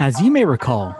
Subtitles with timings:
[0.00, 0.94] As you may recall,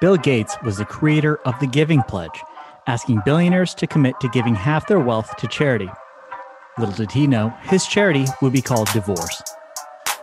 [0.00, 2.42] Bill Gates was the creator of the Giving Pledge,
[2.88, 5.88] asking billionaires to commit to giving half their wealth to charity.
[6.76, 9.40] Little did he know, his charity would be called divorce.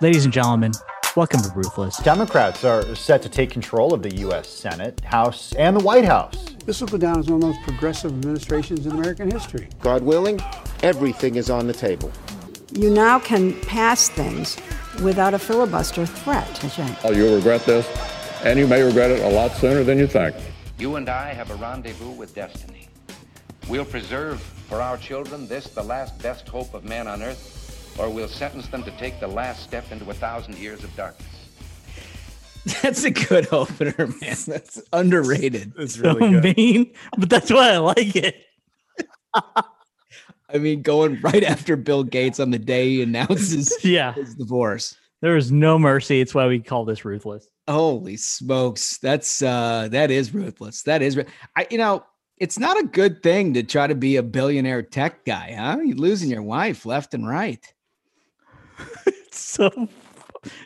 [0.01, 0.73] Ladies and gentlemen,
[1.15, 1.99] welcome to Ruthless.
[1.99, 4.49] Democrats are set to take control of the U.S.
[4.49, 6.35] Senate, House, and the White House.
[6.65, 9.69] This will go down as one of the most progressive administrations in American history.
[9.79, 10.41] God willing,
[10.83, 12.11] everything is on the table.
[12.73, 14.57] You now can pass things
[15.01, 16.45] without a filibuster threat.
[17.05, 17.87] Oh, you'll regret this,
[18.43, 20.35] and you may regret it a lot sooner than you think.
[20.79, 22.87] You and I have a rendezvous with destiny.
[23.67, 28.09] We'll preserve for our children this, the last best hope of man on earth, or
[28.09, 31.27] we'll sentence them to take the last step into a thousand years of darkness.
[32.81, 34.35] That's a good opener, man.
[34.45, 35.73] That's underrated.
[35.77, 38.35] It's so mean, but that's why I like it.
[39.33, 44.13] I mean, going right after Bill Gates on the day he announces yeah.
[44.13, 44.97] his divorce.
[45.21, 46.19] There is no mercy.
[46.19, 47.47] It's why we call this ruthless.
[47.67, 48.97] Holy smokes.
[48.97, 50.83] That's uh that is ruthless.
[50.83, 51.19] That is
[51.55, 52.05] I you know,
[52.37, 55.79] it's not a good thing to try to be a billionaire tech guy, huh?
[55.83, 57.65] You're losing your wife left and right.
[59.05, 59.89] it's so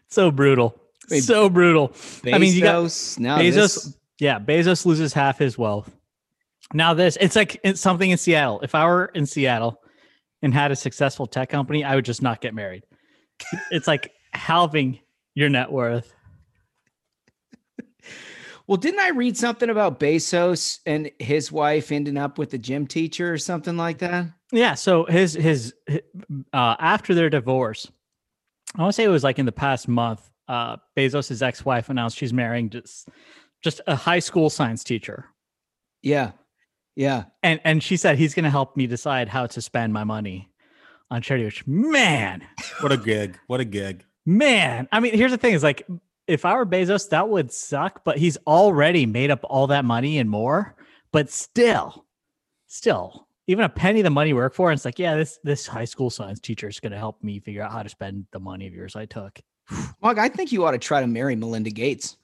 [0.07, 0.77] so brutal.
[1.07, 1.89] So brutal.
[1.89, 3.53] Bezos, I mean, you got Bezos.
[3.53, 3.97] This.
[4.19, 5.91] Yeah, Bezos loses half his wealth.
[6.73, 8.61] Now this, it's like it's something in Seattle.
[8.61, 9.81] If I were in Seattle
[10.41, 12.83] and had a successful tech company, I would just not get married.
[13.71, 14.99] it's like halving
[15.33, 16.13] your net worth.
[18.71, 22.87] Well, didn't I read something about Bezos and his wife ending up with a gym
[22.87, 24.27] teacher or something like that?
[24.53, 24.75] Yeah.
[24.75, 27.91] So his his uh, after their divorce,
[28.73, 30.31] I want to say it was like in the past month.
[30.47, 33.09] Uh, Bezos' ex-wife announced she's marrying just
[33.61, 35.25] just a high school science teacher.
[36.01, 36.31] Yeah.
[36.95, 37.25] Yeah.
[37.43, 40.49] And and she said he's going to help me decide how to spend my money
[41.09, 41.43] on charity.
[41.43, 42.41] Which man,
[42.79, 43.37] what a gig!
[43.47, 44.05] What a gig!
[44.25, 45.85] Man, I mean, here's the thing: is like
[46.27, 48.03] if I were Bezos, that would suck.
[48.03, 50.75] But he's already made up all that money and more.
[51.11, 52.05] But still,
[52.67, 55.67] still, even a penny of the money work for, and it's like, yeah, this this
[55.67, 58.39] high school science teacher is going to help me figure out how to spend the
[58.39, 59.39] money of yours I took.
[60.01, 62.17] Mark, I think you ought to try to marry Melinda Gates.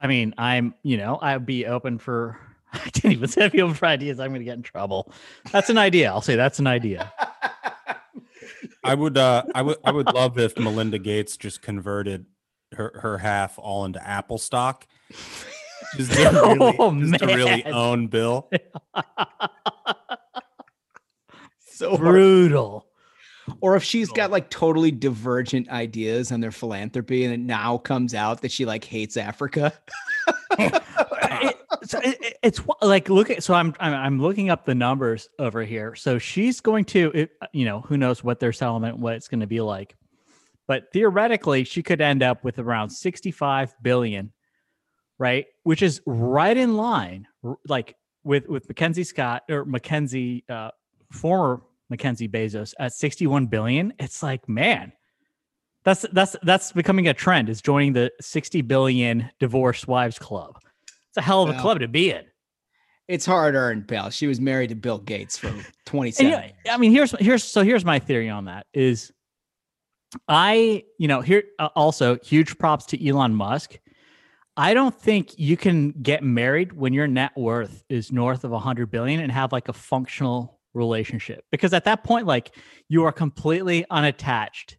[0.00, 2.38] I mean, I'm, you know, I'd be open for
[2.72, 4.20] I didn't even say people for ideas.
[4.20, 5.12] I'm going to get in trouble.
[5.52, 6.10] That's an idea.
[6.10, 7.12] I'll say that's an idea.
[8.84, 12.26] I would, uh, I would, I would love if Melinda Gates just converted
[12.76, 14.86] her her half all into Apple stock,
[15.96, 18.48] just to really, oh, just to really own Bill.
[21.66, 22.86] so brutal.
[23.60, 28.14] Or if she's got like totally divergent ideas on their philanthropy, and it now comes
[28.14, 29.72] out that she like hates Africa.
[31.82, 35.62] so it, it's like look at so I'm, I'm I'm looking up the numbers over
[35.62, 35.94] here.
[35.94, 39.40] So she's going to it, you know who knows what their settlement what it's going
[39.40, 39.94] to be like,
[40.66, 44.32] but theoretically she could end up with around 65 billion,
[45.18, 45.46] right?
[45.62, 47.26] Which is right in line,
[47.68, 50.70] like with with Mackenzie Scott or Mackenzie uh,
[51.12, 53.92] former Mackenzie Bezos at 61 billion.
[53.98, 54.92] It's like man.
[55.84, 57.48] That's that's that's becoming a trend.
[57.48, 60.58] Is joining the 60 billion divorced wives club.
[61.08, 62.24] It's a hell of a well, club to be in.
[63.06, 64.10] It's hard earned, pal.
[64.10, 65.54] She was married to Bill Gates for
[65.86, 66.52] 27 years.
[66.68, 69.12] I mean, here's here's so here's my theory on that is
[70.28, 73.78] I, you know, here uh, also huge props to Elon Musk.
[74.56, 78.90] I don't think you can get married when your net worth is north of 100
[78.90, 82.54] billion and have like a functional relationship because at that point like
[82.88, 84.76] you are completely unattached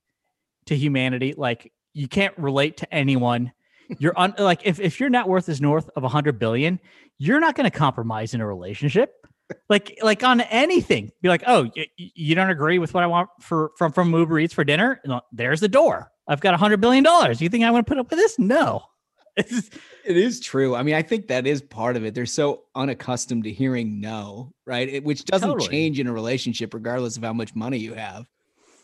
[0.68, 3.52] to humanity like you can't relate to anyone
[4.00, 6.80] you're on like if, if your net worth is north of 100 billion,
[7.18, 9.27] you're not going to compromise in a relationship.
[9.70, 13.30] Like like on anything, be like, oh, you, you don't agree with what I want
[13.40, 15.02] for from from Uber Eats for dinner?
[15.32, 16.12] there's the door.
[16.28, 17.42] I've got a hundred billion dollars.
[17.42, 18.38] You think I want to put up with this?
[18.38, 18.84] No.
[19.40, 19.70] It's,
[20.04, 20.76] it is true.
[20.76, 22.16] I mean, I think that is part of it.
[22.16, 24.90] They're so unaccustomed to hearing no, right?
[24.90, 25.70] It, which doesn't totally.
[25.70, 28.28] change in a relationship, regardless of how much money you have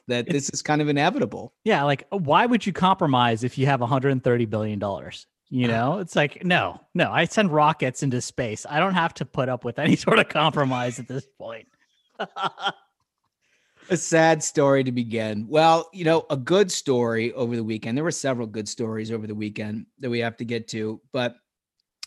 [0.08, 1.54] that this is kind of inevitable.
[1.64, 5.28] Yeah, like why would you compromise if you have 130 billion dollars?
[5.54, 7.12] You know, it's like no, no.
[7.12, 8.66] I send rockets into space.
[8.68, 11.68] I don't have to put up with any sort of compromise at this point.
[12.20, 15.46] a sad story to begin.
[15.48, 17.96] Well, you know, a good story over the weekend.
[17.96, 21.36] There were several good stories over the weekend that we have to get to, but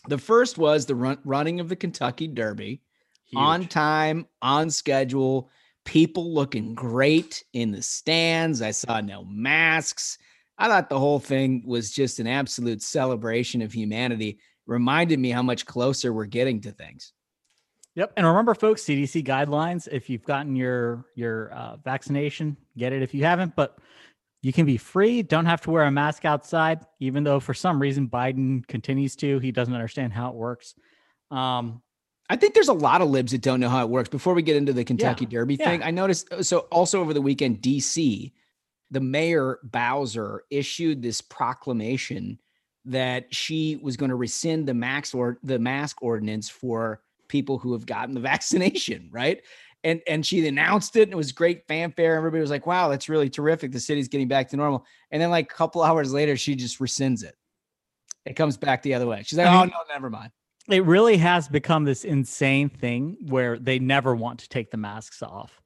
[0.09, 2.81] the first was the run- running of the Kentucky Derby
[3.25, 3.39] Huge.
[3.39, 5.49] on time, on schedule
[5.87, 8.61] people looking great in the stands.
[8.61, 10.17] I saw no masks.
[10.57, 14.39] I thought the whole thing was just an absolute celebration of humanity.
[14.65, 17.13] Reminded me how much closer we're getting to things.
[17.95, 19.87] Yep, and remember, folks, CDC guidelines.
[19.91, 23.01] If you've gotten your your uh, vaccination, get it.
[23.01, 23.77] If you haven't, but
[24.43, 27.81] You can be free, don't have to wear a mask outside, even though for some
[27.81, 29.39] reason Biden continues to.
[29.39, 30.75] He doesn't understand how it works.
[31.31, 31.81] Um,
[32.29, 34.09] I think there's a lot of libs that don't know how it works.
[34.09, 35.65] Before we get into the Kentucky Yeah, Derby yeah.
[35.65, 38.31] thing, I noticed uh, so also over the weekend, DC,
[38.91, 42.39] the mayor Bowser issued this proclamation
[42.85, 47.73] that she was going to rescind the max or the mask ordinance for people who
[47.73, 49.41] have gotten the vaccination, right?
[49.83, 52.15] And and she announced it and it was great fanfare.
[52.15, 53.71] Everybody was like, wow, that's really terrific.
[53.71, 54.85] The city's getting back to normal.
[55.11, 57.35] And then like a couple hours later, she just rescinds it.
[58.25, 59.21] It comes back the other way.
[59.23, 60.31] She's like, oh no, never mind.
[60.69, 65.21] it really has become this insane thing where they never want to take the masks
[65.21, 65.61] off.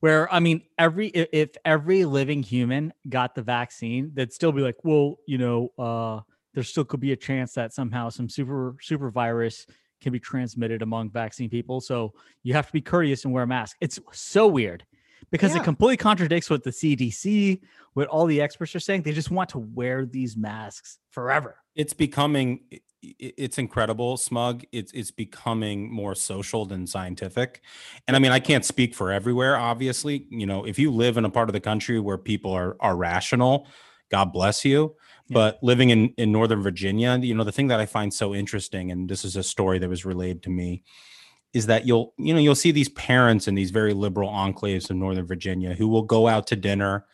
[0.00, 4.76] Where I mean, every if every living human got the vaccine, they'd still be like,
[4.84, 6.20] well, you know, uh,
[6.54, 9.66] there still could be a chance that somehow some super super virus
[10.00, 11.80] can be transmitted among vaccine people.
[11.80, 12.14] So
[12.44, 13.76] you have to be courteous and wear a mask.
[13.80, 14.84] It's so weird
[15.32, 15.60] because Yeah.
[15.60, 17.60] it completely contradicts what the CDC,
[17.94, 19.02] what all the experts are saying.
[19.02, 21.56] They just want to wear these masks forever.
[21.78, 22.60] It's becoming
[23.00, 24.64] it's incredible smug.
[24.72, 27.62] It's it's becoming more social than scientific.
[28.06, 30.26] And i mean i can't speak for everywhere obviously.
[30.30, 32.96] You know if you live in a part of the country where people are are
[32.96, 33.66] rational
[34.10, 34.96] god bless you.
[35.28, 35.34] Yeah.
[35.34, 38.90] but living in in northern virginia you know the thing that i find so interesting
[38.90, 40.82] and this is a story that was relayed to me
[41.52, 44.96] is that you'll you know you'll see these parents in these very liberal enclaves of
[44.96, 47.04] northern virginia who will go out to dinner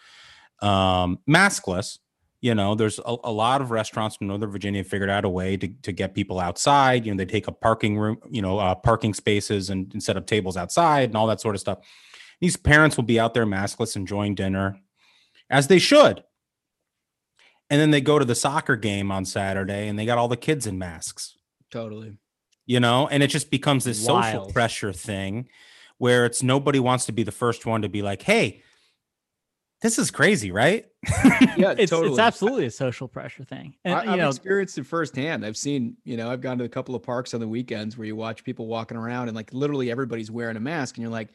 [0.62, 1.98] um maskless
[2.44, 5.56] you know there's a, a lot of restaurants from northern virginia figured out a way
[5.56, 8.74] to, to get people outside you know they take up parking room you know uh,
[8.74, 11.78] parking spaces and, and set up tables outside and all that sort of stuff.
[12.40, 14.78] These parents will be out there maskless enjoying dinner
[15.48, 16.22] as they should.
[17.70, 20.36] And then they go to the soccer game on saturday and they got all the
[20.36, 21.38] kids in masks.
[21.70, 22.18] Totally.
[22.66, 25.48] you know and it just becomes this social pressure thing
[25.96, 28.62] where it's nobody wants to be the first one to be like hey
[29.84, 30.86] this is crazy right
[31.56, 32.10] Yeah, It's totally.
[32.10, 33.76] it's absolutely a social pressure thing.
[33.84, 35.44] And I, you I've know, experienced it firsthand.
[35.46, 38.06] I've seen, you know, I've gone to a couple of parks on the weekends where
[38.06, 41.28] you watch people walking around and like literally everybody's wearing a mask, and you're like,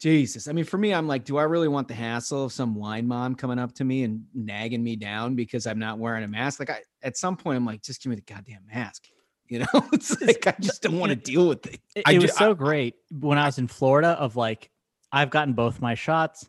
[0.00, 0.48] Jesus.
[0.48, 3.06] I mean, for me, I'm like, do I really want the hassle of some wine
[3.08, 6.60] mom coming up to me and nagging me down because I'm not wearing a mask?
[6.60, 9.04] Like, I at some point, I'm like, just give me the goddamn mask.
[9.46, 11.78] You know, it's like I just don't want to deal with it.
[11.94, 14.70] it, it ju- was so great when I was in Florida of like
[15.12, 16.48] I've gotten both my shots.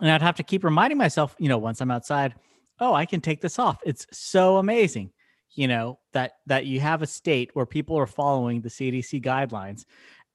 [0.00, 2.34] And I'd have to keep reminding myself, you know, once I'm outside,
[2.80, 3.78] oh, I can take this off.
[3.84, 5.10] It's so amazing,
[5.54, 9.84] you know, that that you have a state where people are following the CDC guidelines.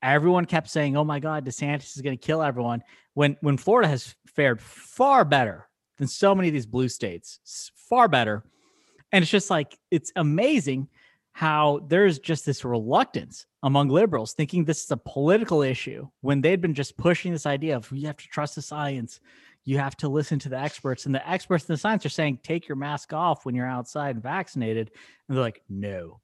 [0.01, 2.81] Everyone kept saying, "Oh my God, DeSantis is going to kill everyone."
[3.13, 5.67] When when Florida has fared far better
[5.97, 8.43] than so many of these blue states, far better,
[9.11, 10.87] and it's just like it's amazing
[11.33, 16.61] how there's just this reluctance among liberals thinking this is a political issue when they'd
[16.61, 19.19] been just pushing this idea of you have to trust the science
[19.69, 22.39] you have to listen to the experts and the experts in the science are saying
[22.41, 24.89] take your mask off when you're outside and vaccinated
[25.27, 26.19] and they're like no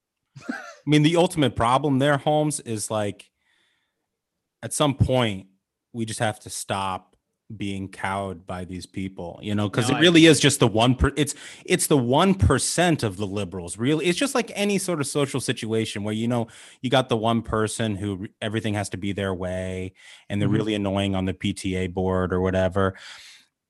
[0.50, 0.54] I
[0.86, 3.30] mean, the ultimate problem there, Holmes, is like
[4.62, 5.48] at some point
[5.94, 7.16] we just have to stop
[7.56, 10.68] being cowed by these people, you know, because No, it I really is just the
[10.68, 13.78] one per it's it's the one percent of the liberals.
[13.78, 16.48] Really, it's just like any sort of social situation where you know
[16.82, 19.94] you got the one person who everything has to be their way
[20.28, 20.54] and they're Mhm.
[20.54, 22.96] really annoying on the PTA board or whatever.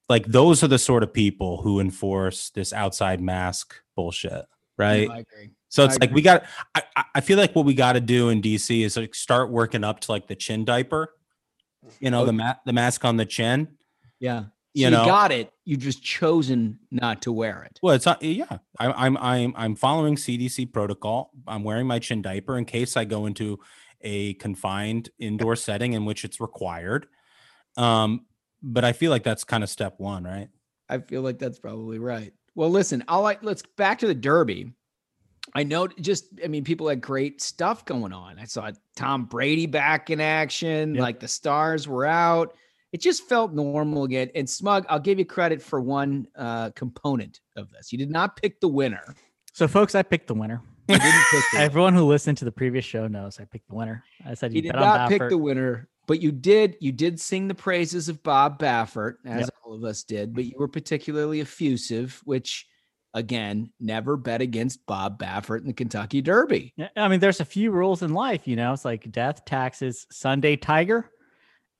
[0.10, 4.46] Like those are the sort of people who enforce this outside mask bullshit,
[4.78, 5.10] right?
[5.10, 5.52] I agree.
[5.69, 6.44] So it's I like we got.
[6.75, 6.84] I,
[7.16, 10.00] I- feel like what we got to do in DC is like start working up
[10.01, 11.13] to like the chin diaper.
[12.00, 13.68] You know, the ma- the mask on the chin.
[14.20, 14.41] Yeah.
[14.41, 15.06] So You you, know.
[15.06, 15.51] got it.
[15.65, 17.79] You just chosen not to wear it.
[17.82, 18.22] Well, it's not.
[18.22, 21.32] Yeah, I, I'm I'm I'm following CDC protocol.
[21.48, 23.60] I'm wearing my chin diaper in case I go into
[24.01, 27.08] a confined indoor setting in which it's required.
[27.77, 28.25] Um,
[28.62, 30.50] but I feel like that's kind of step one, right?
[30.89, 32.33] I feel like that's probably right.
[32.55, 34.71] Well, listen, I'll like let's back to the Derby.
[35.53, 38.39] I know just I mean people had great stuff going on.
[38.39, 41.01] I saw Tom Brady back in action, Yep.
[41.01, 42.55] like the stars were out.
[42.91, 44.29] It just felt normal again.
[44.35, 47.91] And Smug, I'll give you credit for one uh component of this.
[47.91, 49.15] You did not pick the winner.
[49.53, 51.65] so folks i picked the winner You didn't pick the winner.
[51.65, 54.57] everyone who listened to the previous show knows i picked the winner i said you,
[54.57, 57.55] You did bet not on pick the winner, but you did you did sing the
[57.55, 59.50] praises of Bob Baffert, as Yep.
[59.63, 60.51] all of us did, but mm-hmm.
[60.51, 62.67] you were particularly effusive, which
[63.15, 66.74] again, never bet against Bob Baffert in the Kentucky Derby.
[66.97, 68.74] I mean, there's a few rules in life, you know.
[68.74, 71.09] It's like death, taxes, Sunday Tiger,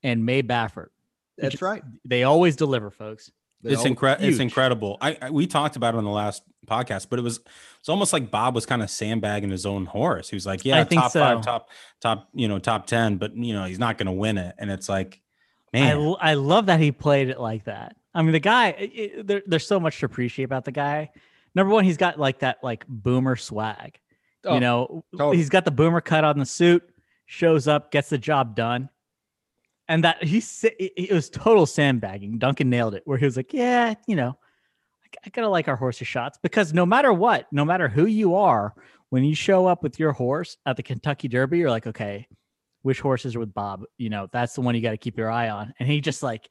[0.02, 0.88] and May Baffert.
[1.36, 1.82] That's Just- right.
[2.06, 3.30] They always deliver, folks.
[3.66, 4.28] They it's all- incredible.
[4.28, 4.98] It's incredible.
[5.00, 7.40] I, I we talked about it on the last podcast, but it was
[7.80, 10.28] it's almost like Bob was kind of sandbagging his own horse.
[10.30, 11.20] He was like, "Yeah, I think top so.
[11.20, 11.70] five, top
[12.00, 14.70] top, you know, top ten, but you know, he's not going to win it." And
[14.70, 15.20] it's like,
[15.72, 17.96] man, I, man, l- I love that he played it like that.
[18.14, 18.68] I mean, the guy.
[18.70, 21.10] It, it, there, there's so much to appreciate about the guy.
[21.54, 23.98] Number one, he's got like that like boomer swag.
[24.44, 25.36] Oh, you know, totally.
[25.38, 26.82] he's got the boomer cut on the suit.
[27.26, 28.88] Shows up, gets the job done,
[29.88, 32.38] and that he it, it was total sandbagging.
[32.38, 34.38] Duncan nailed it, where he was like, "Yeah, you know,
[35.04, 38.34] I, I gotta like our horse's shots because no matter what, no matter who you
[38.34, 38.74] are,
[39.10, 42.26] when you show up with your horse at the Kentucky Derby, you're like, okay,
[42.82, 43.84] which horses are with Bob?
[43.98, 45.72] You know, that's the one you got to keep your eye on.
[45.78, 46.48] And he just like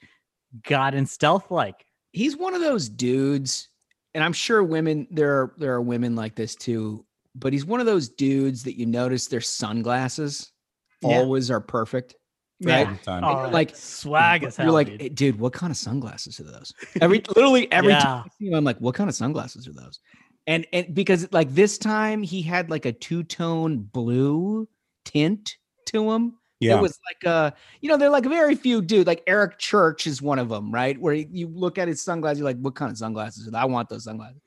[0.63, 1.85] got in stealth like.
[2.13, 3.67] He's one of those dudes,
[4.13, 7.05] and I'm sure women there are there are women like this too.
[7.37, 10.53] But he's one of those dudes that you notice their sunglasses
[11.01, 11.17] Yeah.
[11.17, 12.15] always are perfect.
[12.63, 12.87] Right?
[12.87, 13.23] Every time.
[13.23, 14.67] Oh, like swag as hell.
[14.67, 15.01] You're like, dude.
[15.01, 16.73] "Hey, dude, what kind of sunglasses are those?
[17.01, 17.99] Every literally every Yeah.
[17.99, 19.99] time I see him, I'm like, what kind of sunglasses are those?
[20.47, 24.67] And and because like this time he had like a two-tone blue
[25.03, 25.57] tint
[25.87, 26.35] to him.
[26.61, 26.77] Yeah.
[26.77, 29.05] It was like uh, you know, they're like very few dude.
[29.07, 30.97] Like Eric Church is one of them, right?
[30.97, 33.47] Where you look at his sunglasses, you're like, what kind of sunglasses?
[33.47, 33.57] are they?
[33.57, 34.39] I want those sunglasses.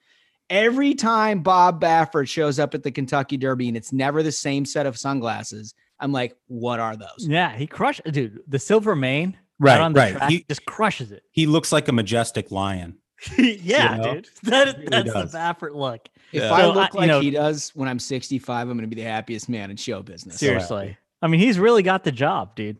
[0.48, 4.64] Every time Bob Baffert shows up at the Kentucky Derby and it's never the same
[4.64, 7.26] set of sunglasses, I'm like, what are those?
[7.28, 8.40] yeah, he crushed, dude.
[8.46, 10.14] The silver mane, Right, on the right.
[10.16, 11.22] track, He- just crushes it.
[11.32, 12.98] He looks like a majestic lion.
[13.38, 14.14] yeah, You know?
[14.14, 14.28] dude.
[14.44, 15.32] That is, He really that's does.
[15.32, 16.08] the Baffert look.
[16.32, 16.52] If Yeah.
[16.52, 18.94] I So, look I- you like know- he does when I'm 65, I'm going to
[18.94, 20.38] be the happiest man in show business.
[20.38, 20.96] Seriously.
[21.20, 22.76] I mean, he's really got the job, dude.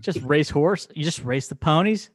[0.00, 0.86] Just race horse.
[0.94, 2.10] You just race the ponies,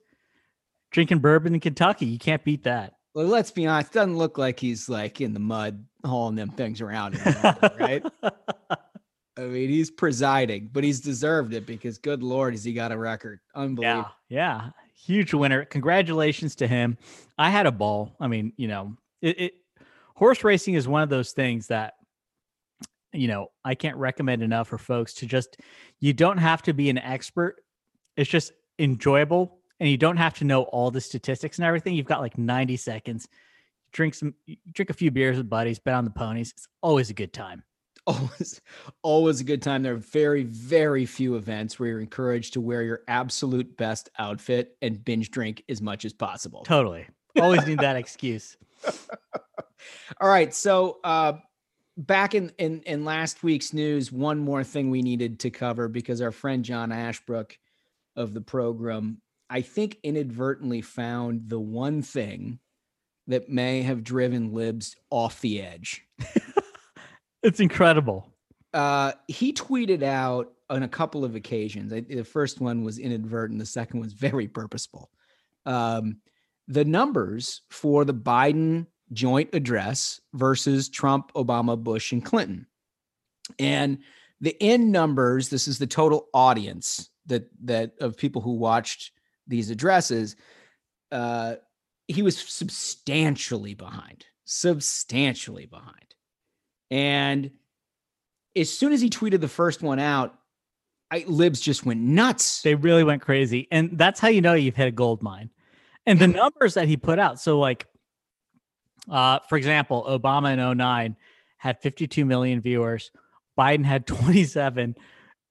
[0.92, 2.06] drinking bourbon in Kentucky.
[2.06, 2.94] You can't beat that.
[3.16, 3.92] Well, let's be honest.
[3.92, 8.04] Doesn't look like he's like in the mud hauling them things around, anymore, right?
[9.38, 12.98] I mean, he's presiding, but he's deserved it because good lord, has he got a
[12.98, 13.40] record?
[13.56, 14.12] Unbelievable.
[14.30, 15.66] Yeah, yeah, huge winner.
[15.66, 16.98] Congratulations to him.
[17.38, 18.16] I had a ball.
[18.20, 19.54] I mean, you know, it, it
[20.16, 21.96] horse racing is one of those things that
[23.12, 25.58] you know I can't recommend enough for folks to just.
[26.00, 27.56] You don't have to be an expert.
[28.16, 31.96] It's just enjoyable, and you don't have to know all the statistics and everything.
[31.96, 33.28] You've got like ninety seconds.
[33.92, 34.34] Drink some,
[34.72, 36.52] drink a few beers with buddies, bet on the ponies.
[36.52, 37.64] It's always a good time.
[38.08, 38.60] Always,
[39.02, 39.82] always a good time.
[39.82, 44.76] There are very, very few events where you're encouraged to wear your absolute best outfit
[44.82, 46.64] and binge drink as much as possible.
[46.64, 47.08] Totally.
[47.40, 48.58] Always need that excuse.
[50.20, 50.54] All right.
[50.54, 51.34] So uh
[51.96, 56.20] back in, in in last week's news, one more thing we needed to cover because
[56.20, 57.58] our friend John Ashbrook
[58.18, 62.60] of the program, I think inadvertently found the one thing
[63.28, 66.06] that may have driven libs off the edge.
[67.44, 68.30] It's incredible.
[68.74, 71.94] Uh he tweeted out on a couple of occasions.
[71.94, 75.12] I, the first one was inadvertent, the second was very purposeful.
[75.66, 76.18] Um
[76.68, 82.66] the numbers for the Biden joint address versus Trump, Obama, Bush, and Clinton.
[83.60, 84.00] And
[84.42, 89.12] the end numbers, this is the total audience that that of people who watched
[89.48, 90.36] these addresses.
[91.12, 91.56] Uh,
[92.08, 96.13] he was substantially behind, substantially behind.
[96.94, 97.50] And
[98.56, 100.36] as soon as he tweeted the first one out,
[101.10, 102.62] I, libs just went nuts.
[102.62, 103.68] They really went crazy.
[103.72, 105.50] And that's how you know you've hit a gold mine.
[106.06, 107.40] And the numbers that he put out.
[107.40, 107.88] So, like,
[109.10, 111.16] uh, for example, Obama in 09
[111.58, 113.10] had 52 million viewers,
[113.58, 114.96] Biden had 27.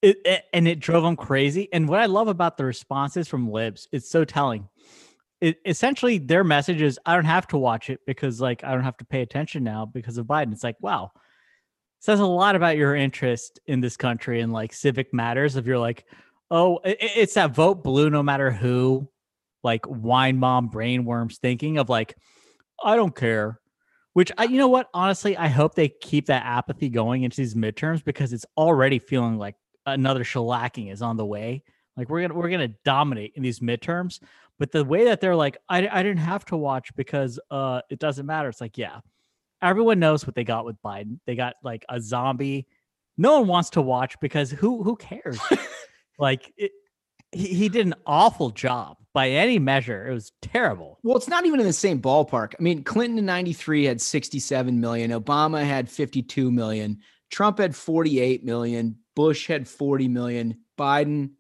[0.01, 1.69] It, it- and it drove them crazy.
[1.73, 4.69] And what I love about the responses from libs, it's so telling.
[5.41, 8.85] It, essentially, their message is I don't have to watch it because, like, I don't
[8.85, 10.53] have to pay attention now because of Biden.
[10.53, 11.11] It's like, wow,
[12.03, 15.55] says a lot about your interest in this country and like civic matters.
[15.55, 16.05] If you're like,
[16.51, 19.09] oh, it's that vote blue no matter who,
[19.63, 22.17] like wine mom brainworms thinking of like,
[22.83, 23.61] I don't care.
[24.15, 24.89] Which I, you know what?
[24.93, 29.39] Honestly, I hope they keep that apathy going into these midterms because it's already feeling
[29.39, 29.55] like
[29.87, 31.63] another shellacking is on the way.
[31.97, 34.19] Like we're gonna we're gonna dominate in these midterms,
[34.59, 38.01] but the way that they're like, I, I didn't have to watch because uh it
[38.01, 38.49] doesn't matter.
[38.49, 39.01] It's like, yeah,
[39.63, 41.19] everyone knows what they got with Biden.
[41.27, 42.67] They got like a zombie.
[43.17, 45.39] No one wants to watch because who who cares?
[46.19, 46.73] like it,
[47.31, 50.09] he, he did an awful job by any measure.
[50.09, 50.99] It was terrible.
[51.03, 52.55] Well, it's not even in the same ballpark.
[52.59, 56.99] I mean, Clinton in 93 had 67 million, Obama had 52 million,
[57.31, 61.33] Trump had 48 million, Bush had 40 million, Biden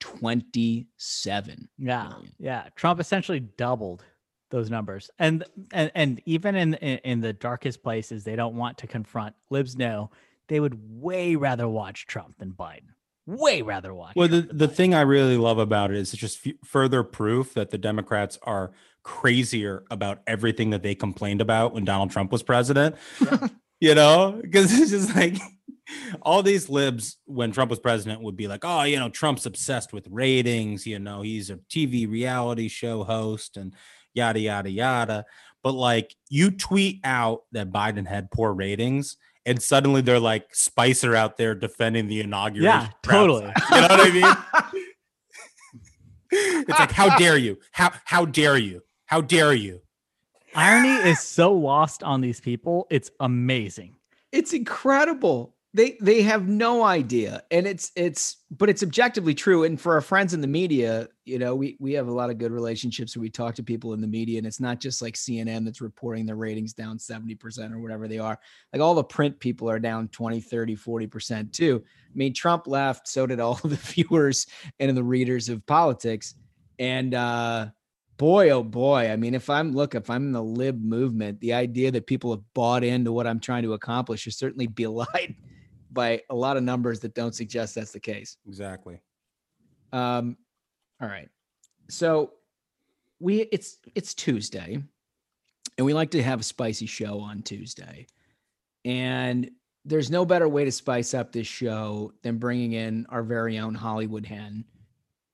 [0.00, 1.68] 27.
[1.78, 2.32] Yeah, million.
[2.38, 2.68] yeah.
[2.76, 4.04] Trump essentially doubled
[4.50, 8.78] those numbers, and and and even in, in in the darkest places, they don't want
[8.78, 9.34] to confront.
[9.50, 10.10] Libs know
[10.48, 12.94] they would way rather watch Trump than Biden.
[13.26, 14.16] Way rather watch.
[14.16, 14.76] Well, the, Trump than the Biden.
[14.76, 18.38] thing I really love about it is it's just f- further proof that the Democrats
[18.42, 22.96] are crazier about everything that they complained about when Donald Trump was president.
[23.80, 25.36] you know, because it's just like
[26.22, 29.92] all these libs when Trump was president would be like, oh, you know, Trump's obsessed
[29.92, 30.86] with ratings.
[30.86, 33.74] You know, he's a TV reality show host and
[34.18, 35.24] yada yada yada.
[35.62, 41.16] But like you tweet out that Biden had poor ratings, and suddenly they're like Spicer
[41.16, 42.64] out there defending the inauguration.
[42.64, 43.52] Yeah, totally.
[43.70, 44.10] You know what I
[44.70, 44.84] mean?
[46.68, 47.58] it's like, how dare you?
[47.72, 48.82] How how dare you?
[49.06, 49.80] How dare you?
[50.54, 52.86] Irony is so lost on these people.
[52.90, 53.96] It's amazing.
[54.32, 55.54] It's incredible.
[55.78, 57.44] They they have no idea.
[57.52, 59.62] And it's it's but it's objectively true.
[59.62, 62.38] And for our friends in the media, you know, we we have a lot of
[62.38, 65.14] good relationships where we talk to people in the media and it's not just like
[65.14, 68.40] CNN that's reporting their ratings down 70% or whatever they are.
[68.72, 71.84] Like all the print people are down 20, 30, 40% too.
[71.86, 74.48] I mean, Trump left, so did all the viewers
[74.80, 76.34] and the readers of politics.
[76.80, 77.68] And uh
[78.16, 79.12] boy, oh boy.
[79.12, 82.32] I mean, if I'm look, if I'm in the lib movement, the idea that people
[82.32, 85.36] have bought into what I'm trying to accomplish is certainly belied
[85.90, 88.36] by a lot of numbers that don't suggest that's the case.
[88.46, 89.00] Exactly.
[89.92, 90.36] Um,
[91.00, 91.28] all right.
[91.88, 92.32] So
[93.20, 94.82] we it's it's Tuesday,
[95.76, 98.06] and we like to have a spicy show on Tuesday.
[98.84, 99.50] And
[99.84, 103.74] there's no better way to spice up this show than bringing in our very own
[103.74, 104.64] Hollywood Hen.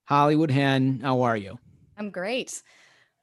[0.04, 1.58] Hollywood Hen, how are you?
[1.96, 2.62] I'm great.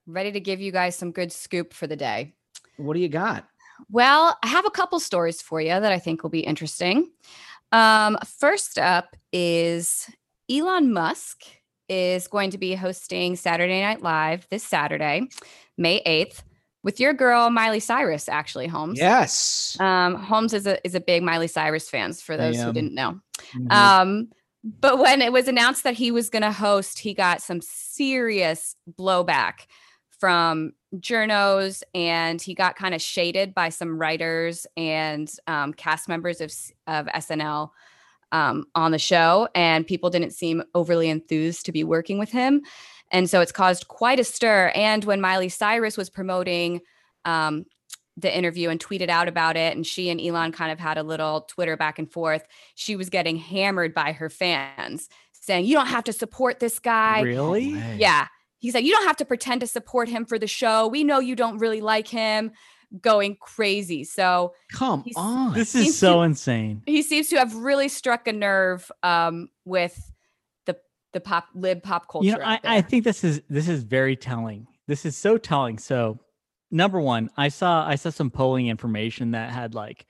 [0.08, 2.34] Ready to give you guys some good scoop for the day.
[2.78, 3.48] What do you got?
[3.90, 7.12] Well, I have a couple stories for you that I think will be interesting.
[7.72, 10.10] Um, first up is
[10.50, 11.44] Elon Musk
[11.88, 15.28] is going to be hosting Saturday Night Live this Saturday,
[15.78, 16.44] May 8th,
[16.84, 19.00] with your girl Miley Cyrus, actually, Holmes.
[19.00, 19.78] Yes.
[19.80, 23.20] Um, Holmes is a is a big Miley Cyrus fans for those who didn't know.
[23.56, 23.72] Mm-hmm.
[23.72, 24.30] Um,
[24.64, 28.76] but when it was announced that he was going to host, he got some serious
[28.90, 29.66] blowback
[30.20, 36.42] from journos and he got kind of shaded by some writers and um, cast members
[36.42, 36.52] of,
[36.88, 37.70] of SNL
[38.32, 39.48] um, on the show.
[39.56, 42.62] And people didn't seem overly enthused to be working with him.
[43.12, 44.72] And so it's caused quite a stir.
[44.76, 46.82] And when Miley Cyrus was promoting
[47.26, 47.66] um,
[48.18, 51.04] the interview and tweeted out about it, and she and Elon kind of had a
[51.04, 52.46] little Twitter back and forth,
[52.76, 57.22] she was getting hammered by her fans saying, You don't have to support this guy.
[57.22, 57.70] Really?
[57.98, 58.28] Yeah
[58.62, 60.88] he said, You don't have to pretend to support him for the show.
[60.88, 62.52] We know you don't really like him.
[63.02, 64.04] Going crazy.
[64.04, 65.54] So come on.
[65.54, 66.84] This is so to, insane.
[66.86, 70.12] He seems to have really struck a nerve um, with
[70.66, 70.78] the
[71.14, 72.28] the pop lib pop culture.
[72.28, 74.68] You know, I, I think this is this is very telling.
[74.88, 75.80] This is so telling.
[75.80, 76.20] So
[76.70, 80.06] number one, I saw I saw some polling information that had like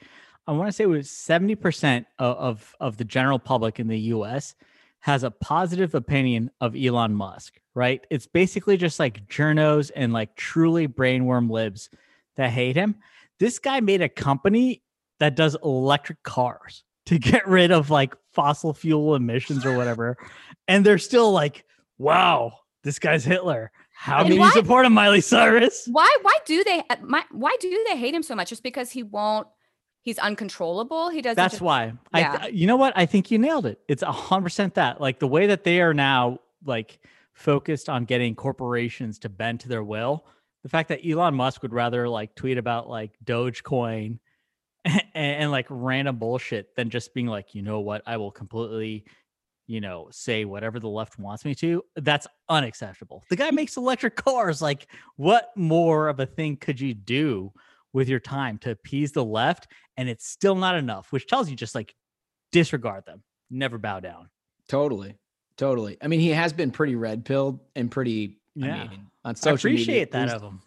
[0.48, 4.00] I want to say it was 70% of, of, of the general public in the
[4.00, 4.56] US
[5.02, 8.06] has a positive opinion of Elon Musk right?
[8.10, 11.90] It's basically just like journos and like truly brainworm libs
[12.36, 12.96] that hate him.
[13.40, 14.84] This guy made a company
[15.20, 20.18] that does electric cars to get rid of like fossil fuel emissions or whatever.
[20.68, 21.66] and they're still like,
[21.98, 22.54] wow,
[22.84, 23.72] this guy's Hitler.
[23.94, 25.88] How can you support him, Miley Cyrus?
[25.92, 28.50] Why why do they uh, my, why do they hate him so much?
[28.50, 29.48] Just because he won't
[30.02, 31.10] he's uncontrollable.
[31.10, 31.36] He doesn't.
[31.36, 31.94] That's just, why.
[32.16, 32.40] Yeah.
[32.42, 32.94] I, you know what?
[32.96, 33.80] I think you nailed it.
[33.88, 35.00] It's a hundred percent that.
[35.00, 37.00] Like the way that they are now, like
[37.42, 40.26] focused on getting corporations to bend to their will.
[40.64, 44.20] The fact that Elon Musk would rather like tweet about like Dogecoin
[44.86, 49.06] and, and like random bullshit than just being like, you know what, I will completely,
[49.68, 51.84] you know, say whatever the left wants me to.
[51.96, 53.24] That's unacceptable.
[53.30, 54.62] The guy makes electric cars.
[54.62, 57.52] Like, what more of a thing could you do
[57.94, 59.68] with your time to appease the left?
[59.98, 61.96] And it's still not enough, which tells you just like
[62.52, 64.30] disregard them, never bow down.
[64.68, 65.18] Totally.
[65.62, 65.96] Totally.
[66.02, 68.40] I mean, he has been pretty red pilled and pretty.
[68.56, 68.78] Yeah.
[68.78, 70.60] I mean, on social I appreciate media, that of him.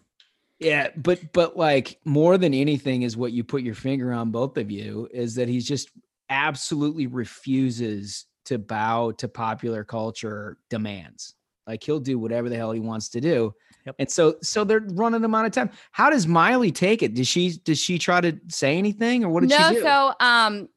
[0.59, 4.55] Yeah, but but like more than anything is what you put your finger on both
[4.57, 5.89] of you is that he's just
[6.29, 11.35] absolutely refuses to bow to popular culture demands.
[11.67, 13.53] Like he'll do whatever the hell he wants to do.
[13.85, 13.95] Yep.
[13.99, 15.71] And so so they're running him out of time.
[15.91, 17.15] How does Miley take it?
[17.15, 19.83] Does she does she try to say anything or what did no, she do?
[19.83, 20.69] No, so um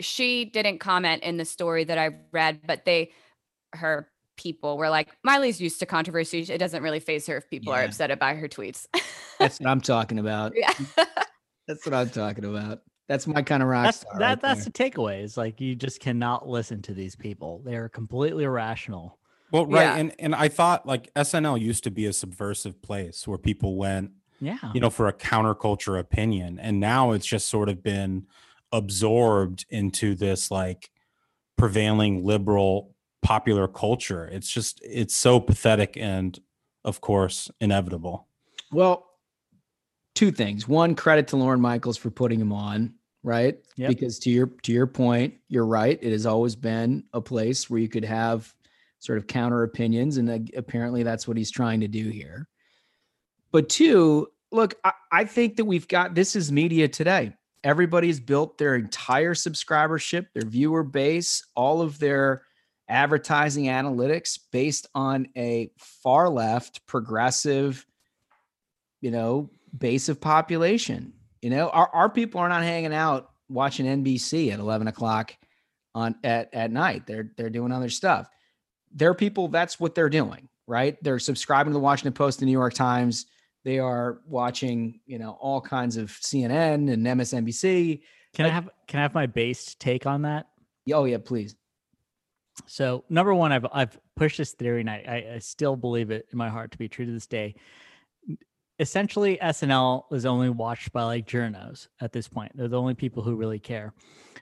[0.00, 3.12] she didn't comment in the story that I read, but they,
[3.72, 6.40] her people were like, Miley's used to controversy.
[6.40, 7.80] It doesn't really faze her if people yeah.
[7.80, 8.86] are upset about her tweets.
[9.38, 10.52] That's what I'm talking about.
[10.56, 10.72] Yeah.
[11.66, 12.80] that's what I'm talking about.
[13.08, 14.18] That's my kind of rock that's, star.
[14.18, 15.22] That, right that's the takeaway.
[15.22, 17.62] Is like you just cannot listen to these people.
[17.64, 19.18] They are completely irrational.
[19.50, 19.96] Well, right, yeah.
[19.96, 24.10] and and I thought like SNL used to be a subversive place where people went,
[24.40, 28.26] yeah, you know, for a counterculture opinion, and now it's just sort of been
[28.72, 30.90] absorbed into this like
[31.56, 34.26] prevailing liberal popular culture.
[34.26, 36.38] It's just it's so pathetic and
[36.84, 38.28] of course inevitable.
[38.72, 39.06] Well,
[40.14, 40.68] two things.
[40.68, 43.58] One, credit to Lorne Michaels for putting him on, right?
[43.76, 43.88] Yep.
[43.88, 45.98] Because to your to your point, you're right.
[46.00, 48.54] It has always been a place where you could have
[49.00, 52.48] sort of counter opinions, and apparently that's what he's trying to do here.
[53.52, 57.34] But two, look, I, I think that we've got this is media today.
[57.64, 62.42] Everybody's built their entire subscribership, their viewer base, all of their
[62.88, 67.84] advertising analytics based on a far left progressive,
[69.00, 71.12] you know, base of population.
[71.42, 75.34] You know, our, our people are not hanging out watching NBC at 11 o'clock
[75.94, 77.06] on at, at night.
[77.06, 78.28] They're they're doing other stuff.
[78.92, 80.96] Their people that's what they're doing, right?
[81.02, 83.26] They're subscribing to the Washington Post, the New York Times.
[83.68, 88.00] They are watching, you know, all kinds of CNN and MSNBC.
[88.32, 90.46] Can I have can I have my based take on that?
[90.90, 91.54] Oh yeah, please.
[92.64, 96.38] So number one, I've I've pushed this theory, and I, I still believe it in
[96.38, 97.56] my heart to be true to this day.
[98.78, 102.52] Essentially, SNL is only watched by like journos at this point.
[102.54, 103.92] They're the only people who really care.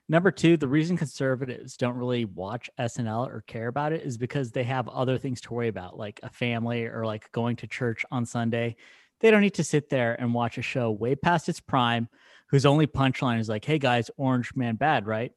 [0.09, 4.53] Number two, the reason conservatives don't really watch SNL or care about it is because
[4.53, 8.07] they have other things to worry about, like a family or like going to church
[8.13, 8.77] on Sunday.
[9.21, 12.09] They don't need to sit there and watch a show way past its prime,
[12.51, 15.33] whose only punchline is like, "Hey guys, Orange Man bad, right?"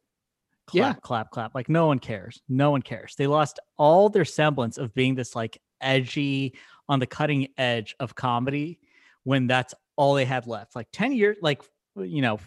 [0.67, 0.99] Clap, Yeah.
[1.01, 1.55] clap, clap.
[1.55, 2.41] Like no one cares.
[2.47, 3.15] No one cares.
[3.15, 6.55] They lost all their semblance of being this like edgy,
[6.89, 8.79] on the cutting edge of comedy
[9.23, 10.75] when that's all they had left.
[10.75, 11.61] Like 10 years, like,
[11.95, 12.39] you know,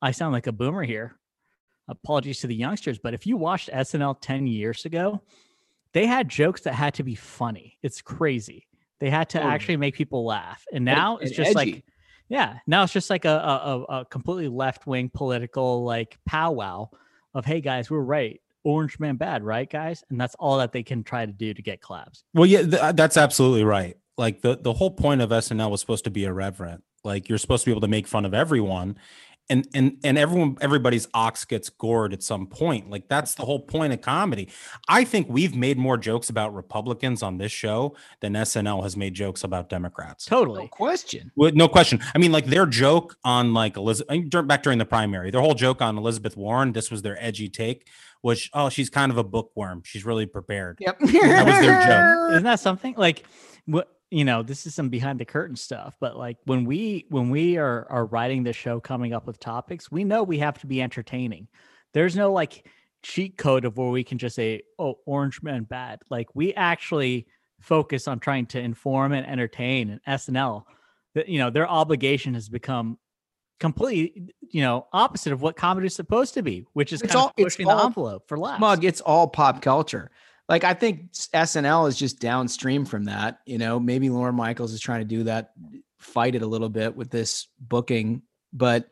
[0.00, 1.14] I sound like a boomer here.
[1.88, 5.22] Apologies to the youngsters, but if you watched SNL 10 years ago,
[5.92, 7.78] they had jokes that had to be funny.
[7.82, 8.66] It's crazy.
[9.02, 9.52] They had to Totally.
[9.54, 10.64] actually make people laugh.
[10.70, 11.82] And And- now it's and just like,
[12.28, 16.88] yeah, now it's just like a, a, a- a completely left wing political like powwow
[17.34, 18.40] of, hey guys, we're right.
[18.62, 20.04] Orange man bad, right, guys?
[20.08, 22.22] And that's all that they can try to do to get claps.
[22.32, 23.96] Well, yeah, th- that's absolutely right.
[24.16, 26.84] Like the the whole point of SNL was supposed to be irreverent.
[27.02, 28.98] Like you're supposed to be able to make fun of everyone,
[29.50, 32.90] and and and everyone everybody's ox gets gored at some point.
[32.90, 34.48] Like that's the whole point of comedy.
[34.88, 39.14] I think we've made more jokes about Republicans on this show than SNL has made
[39.14, 40.24] jokes about Democrats.
[40.24, 40.62] Totally.
[40.62, 41.30] No question.
[41.36, 42.00] With no question.
[42.14, 45.82] I mean, like their joke on like Elizabeth back during the primary, their whole joke
[45.82, 46.72] on Elizabeth Warren.
[46.72, 47.88] This was their edgy take,
[48.22, 49.82] which oh, she's kind of a bookworm.
[49.84, 50.78] She's really prepared.
[50.80, 50.98] Yep.
[51.00, 52.30] That was their joke.
[52.32, 53.24] Isn't that something like
[53.66, 54.42] what you know?
[54.42, 58.04] This is some behind the curtain stuff, but like when we when we are are
[58.06, 61.48] writing the show, coming up with topics, we know we have to be entertaining.
[61.94, 62.66] There's no like
[63.02, 67.26] cheat code of where we can just say, "Oh, Orange Man bad." Like we actually
[67.60, 69.90] focus on trying to inform and entertain.
[69.90, 70.64] And SNL,
[71.14, 72.98] that you know, their obligation has become
[73.60, 77.24] completely, you know, opposite of what comedy is supposed to be, which is It's kind
[77.26, 78.60] all- pushing the envelope for laughs.
[78.60, 80.10] Mug, it's all pop culture.
[80.52, 83.38] Like I think SNL is just downstream from that.
[83.46, 85.52] You know, maybe Lorne Michaels is trying to do that,
[85.98, 88.20] fight it a little bit with this booking.
[88.52, 88.88] But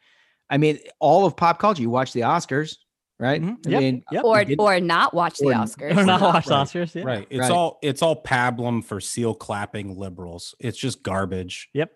[0.48, 1.82] I mean, all of pop culture.
[1.82, 2.76] You watch the Oscars,
[3.18, 3.42] right?
[3.42, 3.66] Mhm.
[3.66, 4.24] I Yep, mean, yep.
[4.24, 5.98] or or not watch the Oscars.
[5.98, 6.66] or not watch the Right.
[6.66, 6.94] Oscars.
[6.94, 7.02] Yeah.
[7.04, 7.26] Right.
[7.28, 7.50] It's Right.
[7.50, 10.54] all it's all pablum for seal clapping liberals.
[10.60, 11.68] It's just garbage.
[11.74, 11.92] Yep.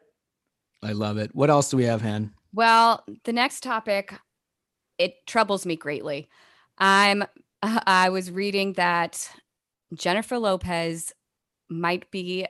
[0.83, 1.35] I love it.
[1.35, 2.35] What else do we have, Han?
[2.53, 4.13] Well, the next topic
[4.99, 6.29] it troubles me greatly.
[6.77, 7.25] I'm
[7.63, 9.27] I was reading that
[9.95, 11.13] Jennifer Lopez
[11.69, 12.47] might be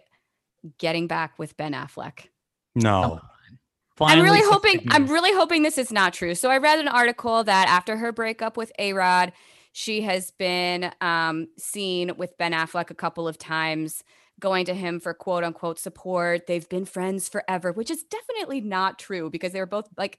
[0.78, 2.28] getting back with Ben Affleck.
[2.74, 3.20] No.
[4.00, 6.34] I'm really hoping good I'm really hoping this is not true.
[6.34, 9.32] So I read an article that after her breakup with A-Rod,
[9.72, 14.02] she has been um, seen with Ben Affleck a couple of times,
[14.40, 16.46] going to him for quote unquote support.
[16.46, 20.18] They've been friends forever, which is definitely not true because they were both like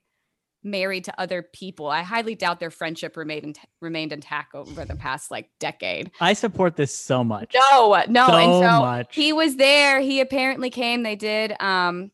[0.66, 1.88] married to other people.
[1.88, 6.12] I highly doubt their friendship remained remained intact over the past like decade.
[6.20, 7.54] I support this so much.
[7.54, 8.28] No, no.
[8.36, 9.16] and So so much.
[9.16, 10.02] he was there.
[10.02, 11.04] He apparently came.
[11.04, 12.12] They did um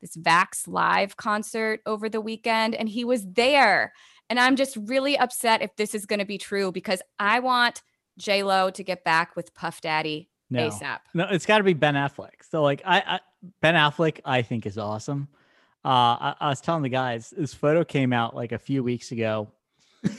[0.00, 3.92] this Vax live concert over the weekend, and he was there.
[4.30, 7.82] And I'm just really upset if this is going to be true because I want
[8.16, 10.68] J Lo to get back with Puff Daddy No.
[10.68, 10.98] ASAP.
[11.14, 12.44] No, it's got to be Ben Affleck.
[12.48, 13.20] So like I, I
[13.60, 15.28] Ben Affleck, I think is awesome.
[15.88, 19.10] Uh, I, I was telling the guys this photo came out like a few weeks
[19.10, 19.48] ago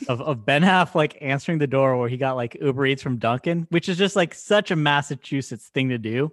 [0.08, 3.68] of, of Ben Affleck answering the door where he got like Uber Eats from Dunkin',
[3.70, 6.32] which is just like such a Massachusetts thing to do.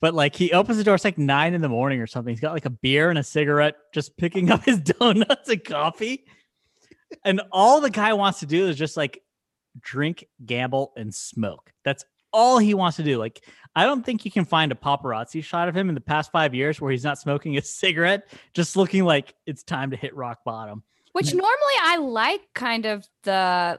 [0.00, 2.32] But like he opens the door, it's like nine in the morning or something.
[2.32, 6.24] He's got like a beer and a cigarette, just picking up his donuts and coffee.
[7.26, 9.22] And all the guy wants to do is just like
[9.80, 11.74] drink, gamble, and smoke.
[11.84, 13.18] That's all he wants to do.
[13.18, 16.30] Like, I don't think you can find a paparazzi shot of him in the past
[16.30, 20.14] five years where he's not smoking a cigarette, just looking like it's time to hit
[20.14, 20.82] rock bottom.
[21.12, 23.78] Which normally I like kind of the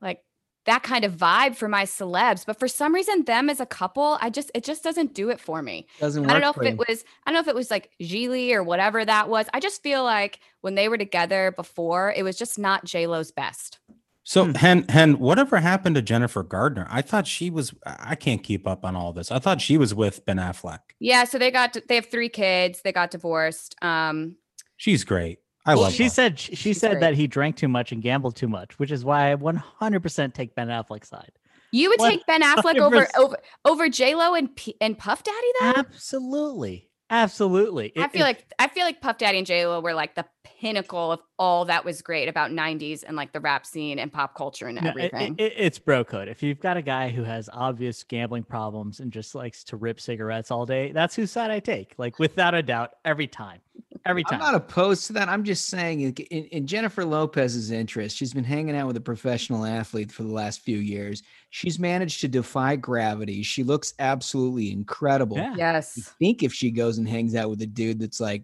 [0.00, 0.22] like
[0.66, 4.18] that kind of vibe for my celebs, but for some reason them as a couple,
[4.20, 5.86] I just it just doesn't do it for me.
[5.98, 8.52] Doesn't I don't know if it was I don't know if it was like Gigli
[8.52, 9.46] or whatever that was.
[9.52, 13.32] I just feel like when they were together before, it was just not J Lo's
[13.32, 13.80] best.
[14.24, 14.54] So hmm.
[14.54, 16.86] Hen Hen, whatever happened to Jennifer Gardner?
[16.90, 17.74] I thought she was.
[17.84, 19.30] I can't keep up on all this.
[19.30, 20.80] I thought she was with Ben Affleck.
[21.00, 22.82] Yeah, so they got they have three kids.
[22.82, 23.74] They got divorced.
[23.82, 24.36] Um,
[24.76, 25.40] she's great.
[25.66, 25.92] I well, love.
[25.92, 26.10] She her.
[26.10, 27.00] said she she's said great.
[27.00, 30.54] that he drank too much and gambled too much, which is why I 100% take
[30.54, 31.32] Ben Affleck's side.
[31.72, 32.08] You would 100%.
[32.10, 35.80] take Ben Affleck over over over J Lo and P- and Puff Daddy though.
[35.80, 36.88] Absolutely.
[37.12, 37.92] Absolutely.
[37.96, 40.24] I feel it, like I feel like Puff Daddy and J Lo were like the
[40.44, 44.34] pinnacle of all that was great about 90s and like the rap scene and pop
[44.34, 45.36] culture and everything.
[45.38, 46.28] No, it, it, it's bro code.
[46.28, 50.00] If you've got a guy who has obvious gambling problems and just likes to rip
[50.00, 51.94] cigarettes all day, that's whose side I take.
[51.98, 53.60] Like without a doubt, every time.
[54.04, 54.40] Every time.
[54.40, 55.28] I'm not opposed to that.
[55.28, 59.64] I'm just saying in, in Jennifer Lopez's interest, she's been hanging out with a professional
[59.64, 61.22] athlete for the last few years.
[61.50, 63.42] She's managed to defy gravity.
[63.42, 65.36] She looks absolutely incredible.
[65.36, 65.54] Yeah.
[65.56, 65.98] Yes.
[65.98, 68.42] I think if she goes and hangs out with a dude that's like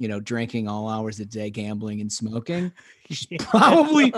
[0.00, 2.72] you know, drinking all hours a day, gambling and smoking.
[3.10, 4.12] She's probably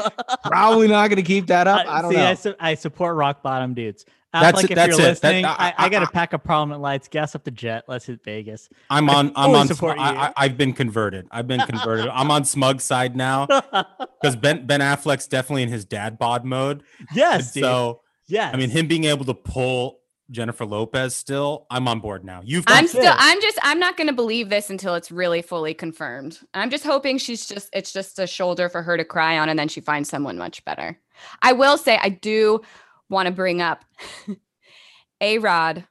[0.45, 1.85] probably not going to keep that up.
[1.89, 2.27] I don't See, know.
[2.27, 4.07] I, su- I support rock bottom dudes.
[4.33, 5.11] That's like if that's you're it.
[5.11, 7.07] listening, that, I, I, I, got a pack of prominent lights.
[7.09, 7.85] Gas up the jet.
[7.87, 8.69] Let's hit Vegas.
[8.89, 9.33] I'm on.
[9.37, 9.69] I'm on.
[9.69, 11.27] Support I, have been converted.
[11.31, 12.09] I've been converted.
[12.09, 13.47] I'm on smug side now
[14.23, 16.83] because Ben Ben Affleck's definitely in his dad bod mode.
[17.15, 17.53] Yes.
[17.53, 20.01] So yeah, I mean him being able to pull
[20.33, 22.41] Jennifer Lopez still, I'm on board now.
[22.43, 23.17] You've I'm still it.
[23.17, 26.41] I'm just I'm not going to believe this until it's really fully confirmed.
[26.55, 29.59] I'm just hoping she's just it's just a shoulder for her to cry on and
[29.59, 30.99] then she finds someone much better.
[31.43, 32.63] I will say I do
[33.09, 33.85] want to bring up
[35.21, 35.85] A-Rod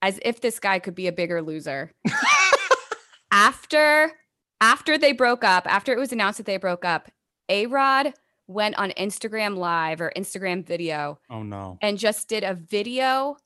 [0.00, 1.92] as if this guy could be a bigger loser.
[3.30, 4.12] after
[4.60, 7.10] after they broke up, after it was announced that they broke up,
[7.48, 8.14] A-Rod
[8.46, 11.18] went on Instagram live or Instagram video.
[11.30, 11.78] Oh no.
[11.82, 13.36] And just did a video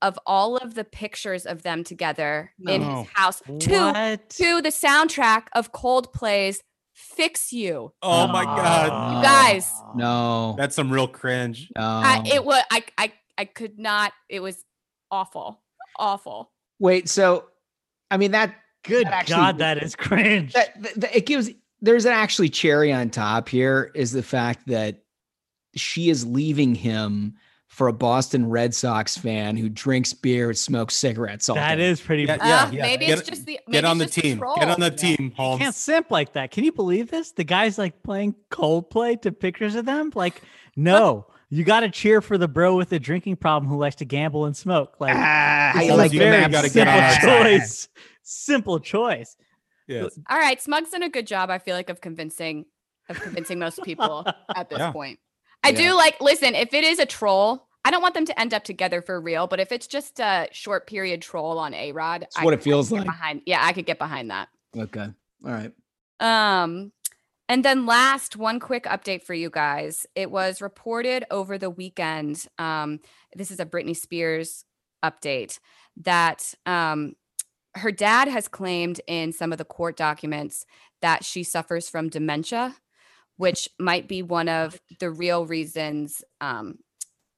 [0.00, 2.72] of all of the pictures of them together no.
[2.72, 6.62] in his house to, to the soundtrack of Coldplay's
[6.98, 7.92] Fix You.
[8.02, 9.16] Oh my god.
[9.16, 9.72] You guys.
[9.94, 10.56] No.
[10.58, 11.70] That's some real cringe.
[11.76, 11.82] No.
[11.82, 14.64] I, it was I I I could not it was
[15.08, 15.60] awful.
[15.96, 16.50] Awful.
[16.80, 17.46] Wait, so
[18.10, 20.54] I mean that good that actually, god that is cringe.
[20.54, 25.04] That, that, it gives there's an actually cherry on top here is the fact that
[25.76, 27.36] she is leaving him
[27.68, 31.88] for a Boston Red Sox fan who drinks beer and smokes cigarettes all That day.
[31.88, 32.24] is pretty.
[32.24, 34.42] Yeah, uh, yeah, Maybe get, it's just the get on the team.
[34.56, 35.32] Get on the team.
[35.36, 35.60] Holmes.
[35.60, 36.50] You can't simp like that.
[36.50, 37.32] Can you believe this?
[37.32, 40.10] The guy's like playing Coldplay to pictures of them.
[40.14, 40.42] Like,
[40.76, 44.04] no, you got to cheer for the bro with a drinking problem who likes to
[44.04, 44.96] gamble and smoke.
[44.98, 47.88] Like, ah, like very simple choice.
[48.22, 49.36] Simple choice.
[49.86, 50.18] Yes.
[50.28, 51.50] All right, Smug's done a good job.
[51.50, 52.66] I feel like of convincing
[53.08, 54.92] of convincing most people at this yeah.
[54.92, 55.18] point.
[55.64, 58.54] I do like listen, if it is a troll, I don't want them to end
[58.54, 62.26] up together for real, but if it's just a short period troll on A Rod,
[62.40, 63.04] what it feels like.
[63.04, 64.48] Behind, yeah, I could get behind that.
[64.76, 65.08] Okay.
[65.44, 65.72] All right.
[66.20, 66.92] Um,
[67.48, 70.06] and then last, one quick update for you guys.
[70.14, 72.46] It was reported over the weekend.
[72.58, 73.00] Um,
[73.34, 74.64] this is a Britney Spears
[75.04, 75.60] update
[75.96, 77.14] that um
[77.74, 80.66] her dad has claimed in some of the court documents
[81.00, 82.74] that she suffers from dementia,
[83.38, 86.78] which might be one of the real reasons um,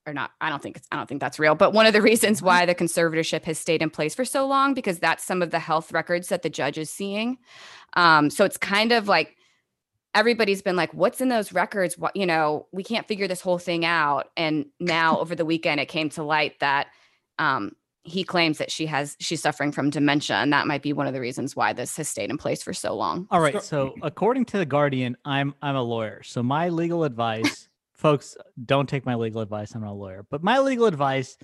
[0.06, 2.02] or not i don't think it's i don't think that's real but one of the
[2.02, 5.50] reasons why the conservatorship has stayed in place for so long because that's some of
[5.50, 7.38] the health records that the judge is seeing.
[7.94, 9.36] Um, so it's kind of like
[10.14, 11.96] everybody's been like what's in those records?
[11.96, 14.28] What you know we can't figure this whole thing out.
[14.36, 16.88] And now over the weekend it came to light that
[17.38, 21.06] um, he claims that she has she's suffering from dementia and that might be one
[21.06, 23.26] of the reasons why this has stayed in place for so long.
[23.30, 26.22] All right so according to the guardian i'm i'm a lawyer.
[26.22, 30.24] So my legal advice folks don't take my legal advice i'm not a lawyer.
[30.30, 31.36] But my legal advice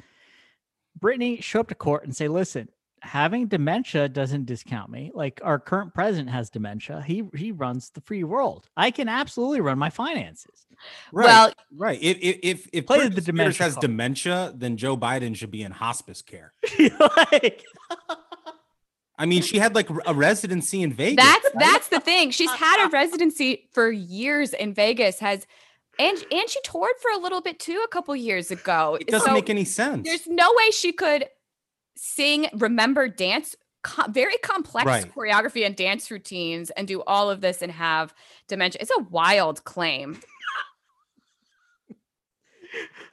[0.99, 2.69] britney show up to court and say listen
[3.01, 5.11] having dementia doesn't discount me.
[5.15, 7.03] Like our current president has dementia.
[7.03, 8.69] He he runs the free world.
[8.77, 10.67] I can absolutely run my finances.
[11.13, 11.27] Right.
[11.27, 11.99] Well, right.
[12.01, 13.83] If if if play the dementia has card.
[13.83, 16.53] dementia, then Joe Biden should be in hospice care.
[17.33, 17.65] like,
[19.19, 21.25] I mean, she had like a residency in Vegas.
[21.25, 21.59] That's right?
[21.59, 22.31] that's the thing.
[22.31, 25.19] She's had a residency for years in Vegas.
[25.21, 25.47] Has
[25.99, 28.99] and and she toured for a little bit too a couple years ago.
[29.01, 30.07] It doesn't so make any sense.
[30.07, 31.27] There's no way she could
[31.97, 35.15] sing, remember, dance, co- very complex right.
[35.15, 38.15] choreography and dance routines, and do all of this and have
[38.49, 38.81] dementia.
[38.81, 40.21] It's a wild claim.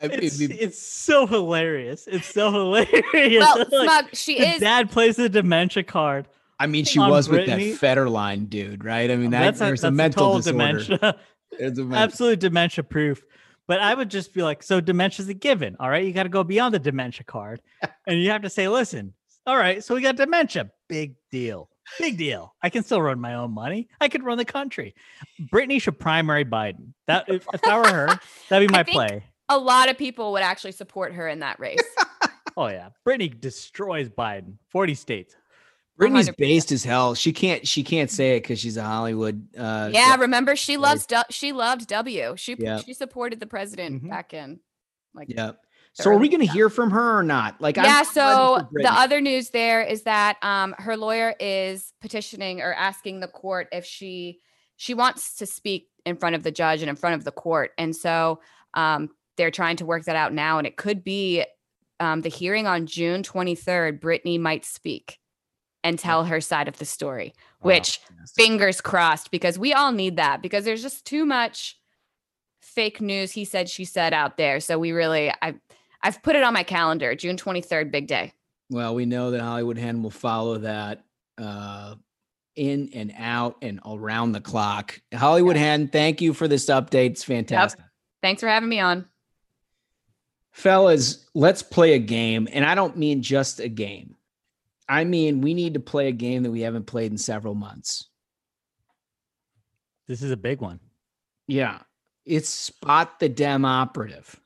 [0.02, 2.08] It's, it's, so hilarious.
[2.08, 3.40] It's so hilarious.
[3.40, 4.60] Well, like, Smug, she is.
[4.60, 6.28] Dad plays the dementia card.
[6.60, 7.72] I mean, she was Britney.
[7.72, 9.10] with that Federline dude, right?
[9.10, 10.58] I mean, um, that, that's a, there's that's a mental disorder.
[10.58, 11.20] Dementia.
[11.52, 13.24] It's a Absolute dementia proof.
[13.68, 15.78] But I would just be like, so dementia's a given.
[15.80, 16.06] All right.
[16.06, 17.62] You got to go beyond the dementia card.
[18.08, 19.14] and you have to say, listen,
[19.46, 20.72] all right, so we got dementia.
[20.88, 21.70] Big deal.
[22.00, 22.56] Big deal.
[22.62, 23.90] I can still run my own money.
[24.00, 24.96] I could run the country.
[25.52, 26.94] Britney should primary Biden.
[27.08, 29.24] That if, if that were her, that'd be my play.
[29.50, 31.84] A lot of people would actually support her in that race.
[32.56, 34.54] oh yeah, Britney destroys Biden.
[34.70, 35.36] Forty states.
[36.00, 36.38] Britney's 100%.
[36.38, 37.14] based as hell.
[37.14, 37.68] She can't.
[37.68, 39.48] She can't say it because she's a Hollywood.
[39.56, 41.06] Uh, yeah, remember she loves.
[41.30, 42.34] she loved W.
[42.36, 44.10] She she supported the president mm-hmm.
[44.10, 44.60] back in.
[45.14, 45.52] Like yeah.
[45.94, 47.62] So are we going to hear from her or not?
[47.62, 47.84] Like, yeah.
[48.00, 53.20] I'm so the other news there is that um, her lawyer is petitioning or asking
[53.20, 54.40] the court if she
[54.76, 57.72] she wants to speak in front of the judge and in front of the court,
[57.78, 58.42] and so
[58.74, 60.58] um, they're trying to work that out now.
[60.58, 61.46] And it could be
[62.00, 64.02] um, the hearing on June 23rd.
[64.02, 65.20] Brittany might speak
[65.84, 68.32] and tell her side of the story, which yes.
[68.32, 71.78] fingers crossed because we all need that because there's just too much
[72.62, 73.32] fake news.
[73.32, 74.60] He said, she said out there.
[74.60, 75.56] So we really, I
[76.02, 78.34] I've put it on my calendar, June 23rd, big day.
[78.70, 81.04] Well, we know that Hollywood Hen will follow that
[81.38, 81.96] uh,
[82.56, 85.00] in and out and around the clock.
[85.14, 85.64] Hollywood yep.
[85.64, 87.12] Hen, thank you for this update.
[87.12, 87.80] It's fantastic.
[87.80, 87.90] Yep.
[88.22, 89.06] Thanks for having me on.
[90.52, 92.48] Fellas, let's play a game.
[92.52, 94.16] And I don't mean just a game.
[94.94, 98.10] I mean, we need to play a game that we haven't played in several months.
[100.08, 100.80] This is a big one.
[101.48, 101.80] Yeah.
[102.26, 104.40] It's Spot the Dem Operative.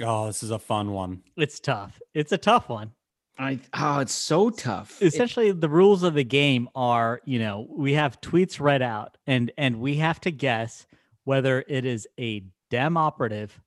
[0.00, 1.24] Oh, this is a fun one.
[1.36, 2.00] It's tough.
[2.14, 2.92] It's a tough one.
[3.36, 5.02] I oh, it's so tough.
[5.02, 9.16] Essentially, it, the rules of the game are, you know, we have tweets read out,
[9.26, 10.86] and and we have to guess
[11.24, 13.60] whether it is a dem operative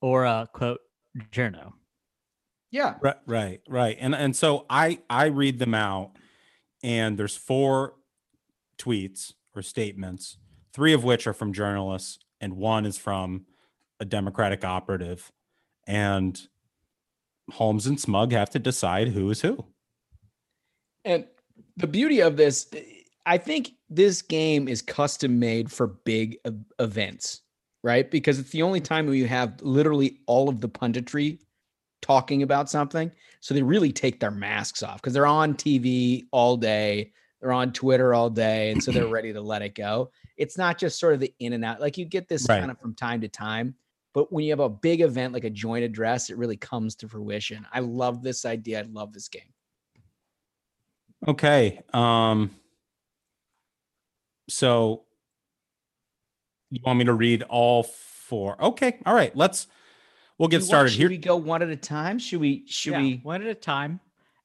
[0.00, 0.80] or a quote
[1.32, 1.72] journo.
[2.72, 2.96] Yeah.
[3.00, 3.96] Right, right, right.
[4.00, 6.16] And and so I I read them out,
[6.82, 7.94] and there's four
[8.78, 10.38] tweets or statements,
[10.72, 13.46] three of which are from journalists, and one is from
[14.00, 15.30] a Democratic operative
[15.86, 16.48] and
[17.50, 19.64] Holmes and Smug have to decide who is who.
[21.04, 21.26] And
[21.76, 22.68] the beauty of this,
[23.26, 26.38] I think this game is custom made for big
[26.78, 27.42] events,
[27.82, 28.10] right?
[28.10, 31.38] Because it's the only time where you have literally all of the punditry
[32.02, 33.10] talking about something.
[33.40, 37.72] So they really take their masks off because they're on TV all day, they're on
[37.72, 40.10] Twitter all day, and so they're ready to let it go.
[40.36, 41.80] It's not just sort of the in and out.
[41.80, 42.60] Like you get this right.
[42.60, 43.74] kind of from time to time,
[44.12, 47.08] but when you have a big event like a joint address, it really comes to
[47.08, 47.66] fruition.
[47.72, 48.80] I love this idea.
[48.80, 49.42] I love this game.
[51.26, 51.80] Okay.
[51.92, 52.50] Um,
[54.48, 55.04] so
[56.70, 58.62] you want me to read all four?
[58.62, 58.98] Okay.
[59.06, 59.34] All right.
[59.36, 59.66] Let's
[60.38, 61.08] we'll get started should here.
[61.08, 62.18] we go one at a time?
[62.18, 64.00] Should we should yeah, we one at a time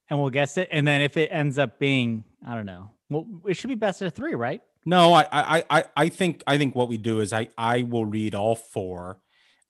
[0.10, 0.70] and we'll guess it.
[0.72, 2.92] And then if it ends up being, I don't know.
[3.10, 4.62] Well, it should be best of three, right?
[4.86, 8.06] No, I I I I think I think what we do is I I will
[8.06, 9.20] read all four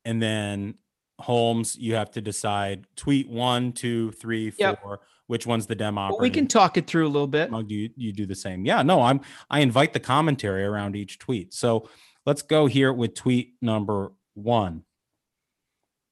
[0.05, 0.75] and then
[1.19, 4.59] Holmes, you have to decide tweet one, two, three, four.
[4.59, 5.01] Yep.
[5.25, 6.09] Which one's the demo?
[6.09, 7.51] Well, we can talk it through a little bit.
[7.51, 8.65] Do you, you do the same?
[8.65, 11.53] Yeah, no, I'm I invite the commentary around each tweet.
[11.53, 11.89] So
[12.25, 14.83] let's go here with tweet number one.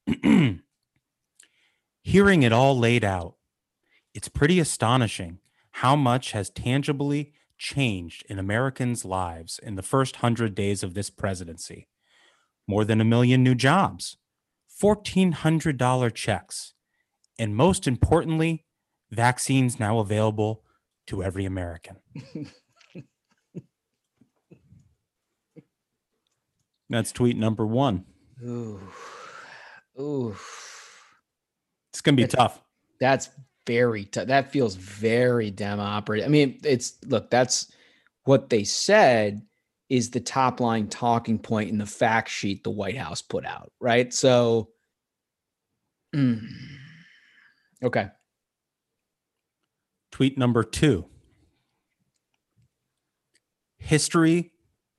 [2.02, 3.34] Hearing it all laid out,
[4.14, 5.38] it's pretty astonishing
[5.72, 11.10] how much has tangibly changed in Americans' lives in the first hundred days of this
[11.10, 11.88] presidency
[12.68, 14.18] more than a million new jobs,
[14.82, 16.74] $1,400 checks,
[17.38, 18.64] and most importantly,
[19.10, 20.62] vaccines now available
[21.06, 21.96] to every American.
[26.88, 28.04] That's tweet number one.
[28.44, 28.80] Ooh.
[29.98, 30.36] Ooh.
[31.90, 32.62] It's going to be that's, tough.
[33.00, 33.30] That's
[33.66, 34.26] very tough.
[34.26, 36.26] That feels very dem operative.
[36.26, 37.72] I mean, it's look, that's
[38.24, 39.42] what they said
[39.88, 43.72] is the top line talking point in the fact sheet the White House put out,
[43.80, 44.12] right?
[44.12, 44.70] So,
[46.14, 46.42] mm,
[47.82, 48.08] okay.
[50.10, 51.06] Tweet number two
[53.78, 54.52] History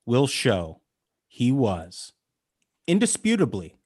[0.06, 0.82] will show
[1.28, 2.14] he was
[2.88, 3.77] indisputably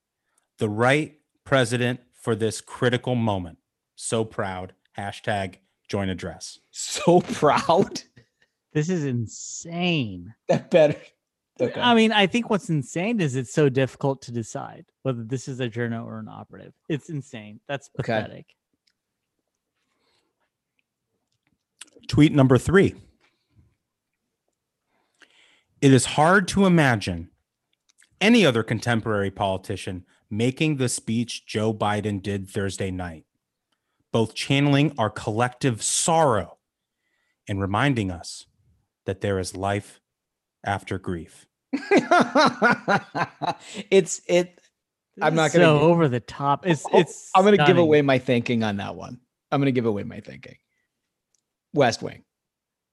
[0.61, 3.57] the right president for this critical moment.
[3.95, 4.73] So proud.
[4.95, 5.55] Hashtag
[5.87, 6.59] join address.
[6.69, 8.03] So proud.
[8.71, 10.35] This is insane.
[10.47, 10.95] That better.
[11.59, 11.81] Okay.
[11.81, 15.59] I mean, I think what's insane is it's so difficult to decide whether this is
[15.59, 16.73] a journal or an operative.
[16.87, 17.59] It's insane.
[17.67, 18.31] That's pathetic.
[18.31, 18.45] Okay.
[22.07, 22.93] Tweet number three.
[25.81, 27.31] It is hard to imagine
[28.21, 33.25] any other contemporary politician making the speech Joe Biden did Thursday night,
[34.11, 36.57] both channeling our collective sorrow
[37.47, 38.45] and reminding us
[39.05, 39.99] that there is life
[40.63, 41.45] after grief.
[43.91, 44.59] it's it.
[45.21, 46.63] I'm not going to so over the top.
[46.65, 47.29] Oh, it's oh, it's.
[47.35, 49.19] I'm going to give away my thinking on that one.
[49.51, 50.55] I'm going to give away my thinking.
[51.73, 52.23] West Wing.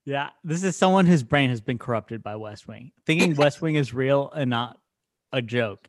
[0.05, 3.75] Yeah, this is someone whose brain has been corrupted by West Wing, thinking West Wing
[3.75, 4.79] is real and not
[5.33, 5.87] a joke.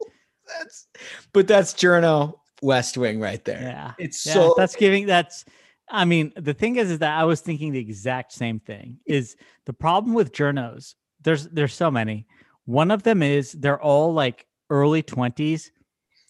[0.57, 0.87] That's,
[1.33, 3.61] but that's Journo West Wing right there.
[3.61, 5.45] Yeah, it's yeah, so that's giving that's.
[5.91, 8.99] I mean, the thing is, is that I was thinking the exact same thing.
[9.05, 9.35] Is
[9.65, 10.95] the problem with journos?
[11.23, 12.27] There's there's so many.
[12.65, 15.71] One of them is they're all like early twenties,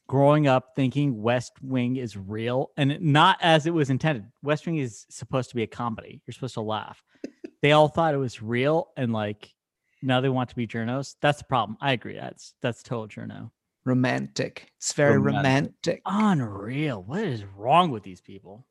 [0.07, 4.25] growing up thinking West Wing is real and not as it was intended.
[4.41, 6.21] West Wing is supposed to be a comedy.
[6.25, 7.03] You're supposed to laugh.
[7.61, 9.53] they all thought it was real and like
[10.01, 11.15] now they want to be journos.
[11.21, 11.77] That's the problem.
[11.81, 12.15] I agree.
[12.15, 13.51] That's that's total journo.
[13.85, 14.71] Romantic.
[14.77, 16.01] It's very romantic.
[16.05, 16.51] romantic.
[16.51, 17.01] Unreal.
[17.01, 18.65] What is wrong with these people?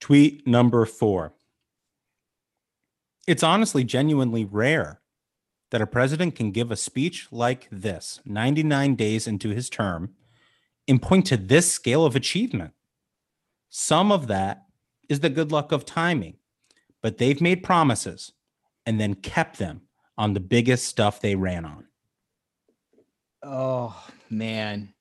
[0.00, 1.34] Tweet number four.
[3.26, 5.00] It's honestly genuinely rare
[5.70, 10.14] that a president can give a speech like this 99 days into his term
[10.88, 12.72] and point to this scale of achievement.
[13.68, 14.66] Some of that
[15.08, 16.36] is the good luck of timing,
[17.00, 18.32] but they've made promises
[18.84, 19.82] and then kept them
[20.18, 21.86] on the biggest stuff they ran on.
[23.42, 23.96] Oh,
[24.32, 24.92] man.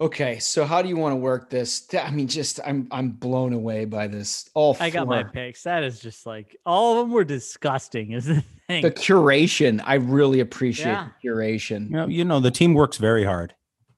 [0.00, 1.92] Okay, so how do you want to work this?
[1.92, 4.48] I mean, just I'm I'm blown away by this.
[4.54, 5.64] All I got my picks.
[5.64, 8.12] That is just like all of them were disgusting.
[8.12, 8.82] Is the thing.
[8.82, 11.08] The curation, I really appreciate yeah.
[11.22, 11.86] the curation.
[11.86, 13.54] You know, you know, the team works very hard.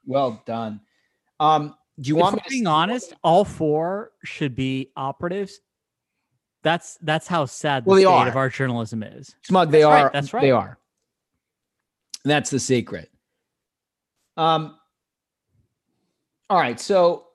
[0.07, 0.81] Well done.
[1.39, 3.13] Um, do you if want me being honest?
[3.23, 5.61] All four should be operatives.
[6.63, 8.29] That's that's how sad the well, state are.
[8.29, 9.35] of our journalism is.
[9.43, 10.05] Smug, they that's are.
[10.05, 10.41] Right, that's right.
[10.41, 10.79] They are.
[12.25, 13.11] That's the secret.
[14.37, 14.77] Um,
[16.49, 16.81] all right.
[16.81, 17.27] So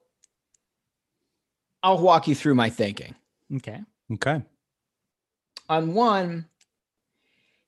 [1.84, 3.16] I'll walk you through my thinking.
[3.56, 3.80] Okay.
[4.14, 4.42] Okay.
[5.70, 6.48] On one,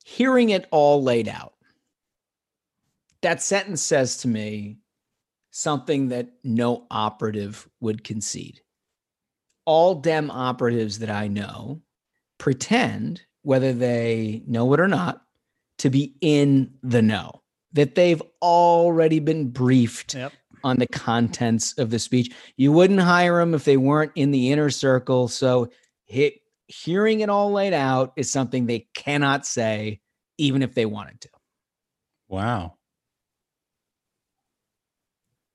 [0.03, 1.53] hearing it all laid out,
[3.21, 4.77] that sentence says to me
[5.51, 8.61] something that no operative would concede.
[9.65, 11.81] All Dem operatives that I know
[12.37, 15.23] pretend, whether they know it or not,
[15.79, 17.41] to be in the know,
[17.77, 22.33] that they've already been briefed yep on the contents of the speech.
[22.55, 25.27] You wouldn't hire them if they weren't in the inner circle.
[25.27, 25.69] So
[26.05, 30.01] hit, hearing it all laid out is something they cannot say,
[30.39, 31.29] even if they wanted to.
[32.27, 32.73] Wow.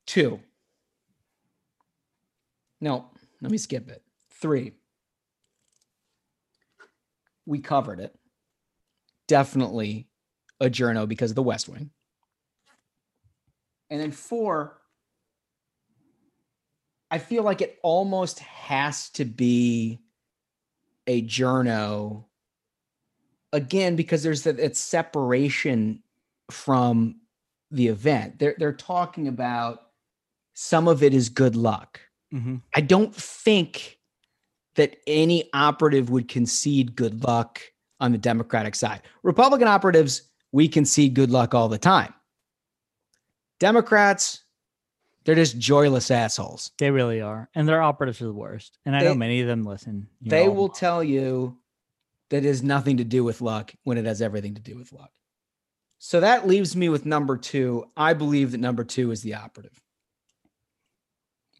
[0.06, 0.38] Two.
[2.80, 3.10] No,
[3.40, 4.02] let me skip it.
[4.40, 4.72] Three.
[7.46, 8.14] We covered it.
[9.26, 10.06] Definitely
[10.60, 11.90] a journo because of the West Wing.
[13.92, 14.78] And then four,
[17.10, 20.00] I feel like it almost has to be
[21.06, 22.24] a journo
[23.52, 26.02] again because there's that separation
[26.50, 27.16] from
[27.70, 28.38] the event.
[28.38, 29.82] They're they're talking about
[30.54, 32.00] some of it is good luck.
[32.32, 32.56] Mm-hmm.
[32.74, 33.98] I don't think
[34.76, 37.60] that any operative would concede good luck
[38.00, 39.02] on the Democratic side.
[39.22, 42.14] Republican operatives, we concede good luck all the time.
[43.62, 44.42] Democrats,
[45.24, 46.72] they're just joyless assholes.
[46.78, 47.48] They really are.
[47.54, 48.76] And their operatives are the worst.
[48.84, 50.08] And I they, know many of them listen.
[50.20, 51.58] They know, will tell you
[52.30, 54.92] that it has nothing to do with luck when it has everything to do with
[54.92, 55.12] luck.
[55.98, 57.84] So that leaves me with number two.
[57.96, 59.80] I believe that number two is the operative.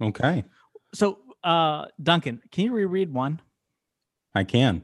[0.01, 0.43] Okay.
[0.95, 3.41] So, uh, Duncan, can you reread one?
[4.35, 4.83] I can.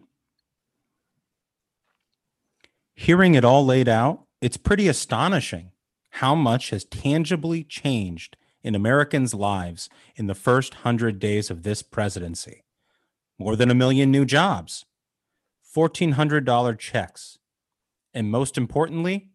[2.95, 5.73] Hearing it all laid out, it's pretty astonishing
[6.19, 11.81] how much has tangibly changed in Americans' lives in the first 100 days of this
[11.81, 12.64] presidency.
[13.39, 14.85] More than a million new jobs,
[15.77, 17.39] $1,400 checks,
[18.12, 19.31] and most importantly,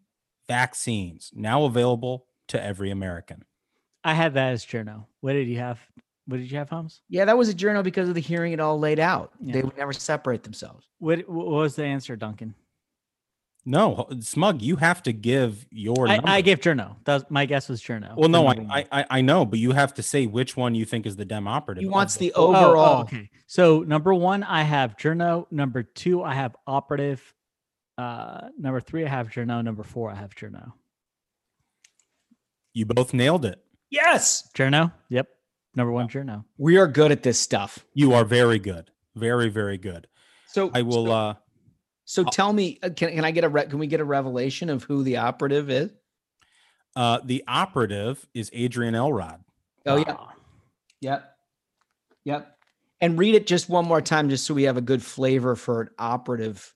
[0.45, 3.45] vaccines now available to every American.
[4.03, 5.07] I had that as journal.
[5.21, 5.79] What did you have?
[6.25, 6.99] What did you have, Holmes?
[7.07, 9.31] Yeah, that was a journal because of the hearing it all laid out.
[9.39, 9.53] Yeah.
[9.53, 10.85] They would never separate themselves.
[10.99, 12.55] What, what was the answer, Duncan?
[13.65, 16.07] No, Smug, you have to give your.
[16.09, 16.97] I, I gave journo.
[17.05, 18.13] That my guess was journo.
[18.17, 21.05] Well, no, I, I I know, but you have to say which one you think
[21.05, 21.81] is the dem operative.
[21.83, 22.77] He wants the overall.
[22.77, 25.45] Oh, oh, okay, so number one, I have journo.
[25.49, 27.33] Number two, I have operative.
[27.97, 29.63] Uh, number three, I have journo.
[29.63, 30.73] Number four, I have journo.
[32.73, 33.63] You both nailed it.
[33.89, 34.91] Yes, journo.
[35.09, 35.27] Yep,
[35.75, 36.43] number one, journo.
[36.57, 37.85] We are good at this stuff.
[37.93, 40.07] You are very good, very very good.
[40.47, 41.05] So I will.
[41.05, 41.33] So- uh
[42.05, 44.69] so tell me, uh, can, can I get a re- can we get a revelation
[44.69, 45.91] of who the operative is?
[46.95, 49.43] Uh, the operative is Adrian Elrod.
[49.85, 50.17] Oh yeah,
[51.01, 51.37] yep,
[52.23, 52.57] yep.
[53.01, 55.81] And read it just one more time, just so we have a good flavor for
[55.81, 56.73] an operative.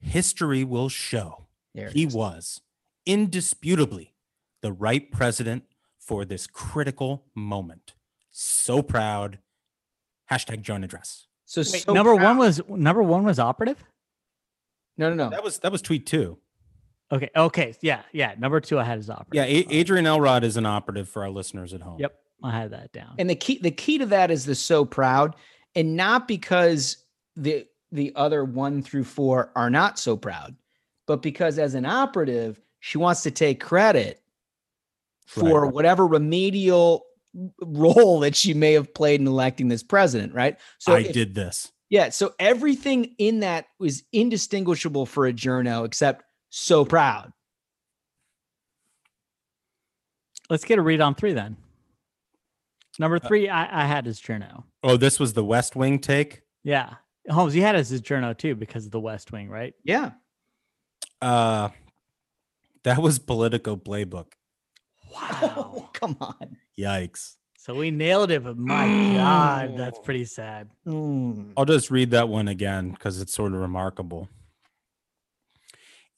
[0.00, 2.14] History will show he is.
[2.14, 2.60] was
[3.06, 4.14] indisputably
[4.60, 5.64] the right president
[5.98, 7.94] for this critical moment.
[8.30, 9.38] So proud.
[10.30, 11.27] Hashtag join address.
[11.48, 12.24] So, Wait, so number proud.
[12.26, 13.82] one was number one was operative.
[14.98, 15.30] no, no, no.
[15.30, 16.36] That was that was tweet two.
[17.10, 17.30] Okay.
[17.34, 17.74] Okay.
[17.80, 18.02] Yeah.
[18.12, 18.34] Yeah.
[18.38, 19.32] Number two, I had as operative.
[19.32, 21.98] Yeah, A- Adrian Elrod is an operative for our listeners at home.
[22.00, 22.14] Yep.
[22.44, 23.14] I had that down.
[23.18, 25.36] And the key the key to that is the so proud,
[25.74, 26.98] and not because
[27.34, 30.54] the the other one through four are not so proud,
[31.06, 34.20] but because as an operative, she wants to take credit
[35.26, 35.72] for Right.
[35.72, 37.06] whatever remedial
[37.60, 40.58] role that she may have played in electing this president, right?
[40.78, 41.72] So I if- did this.
[41.90, 47.32] Yeah, so everything in that was indistinguishable for a journo except so proud.
[50.50, 51.56] Let's get a read on three then.
[52.98, 54.64] Number three, I, I had as journo.
[54.82, 56.42] Oh, this was the West Wing take.
[56.64, 56.94] Yeah.
[57.30, 59.74] Holmes, you had as his journo too because of the West Wing, right?
[59.84, 60.12] Yeah.
[61.22, 61.68] Uh
[62.84, 64.32] that was Politico playbook.
[65.12, 65.90] Wow.
[65.92, 66.56] come on.
[66.78, 67.36] Yikes.
[67.56, 68.86] so we nailed it, but my
[69.16, 70.04] God, that's mm.
[70.04, 70.68] pretty sad.
[70.86, 71.52] Mm.
[71.56, 74.28] I'll just read that one again because it's sort of remarkable.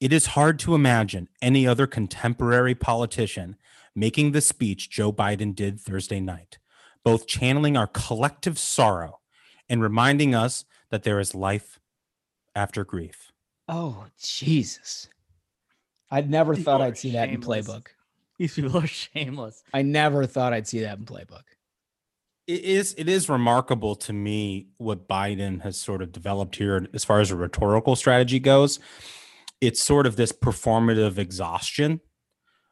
[0.00, 3.56] It is hard to imagine any other contemporary politician
[3.94, 6.58] making the speech Joe Biden did Thursday night,
[7.04, 9.20] both channeling our collective sorrow
[9.68, 11.78] and reminding us that there is life
[12.54, 13.32] after grief.
[13.68, 15.08] Oh, Jesus.
[16.10, 17.68] I'd never thought I'd see that in shameless.
[17.68, 17.86] playbook.
[18.40, 19.62] These people are shameless.
[19.74, 21.42] I never thought I'd see that in playbook.
[22.46, 27.04] It is it is remarkable to me what Biden has sort of developed here as
[27.04, 28.80] far as a rhetorical strategy goes.
[29.60, 32.00] It's sort of this performative exhaustion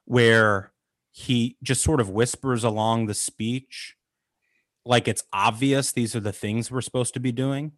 [0.07, 0.73] where
[1.11, 3.95] he just sort of whispers along the speech
[4.87, 7.73] like it's obvious these are the things we're supposed to be doing.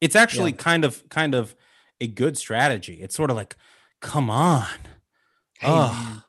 [0.00, 0.58] It's actually Yeah.
[0.58, 1.56] kind of kind of
[2.00, 3.02] a good strategy.
[3.02, 3.56] It's sort of like
[4.00, 4.68] come on.
[5.58, 6.22] Hey, oh, man.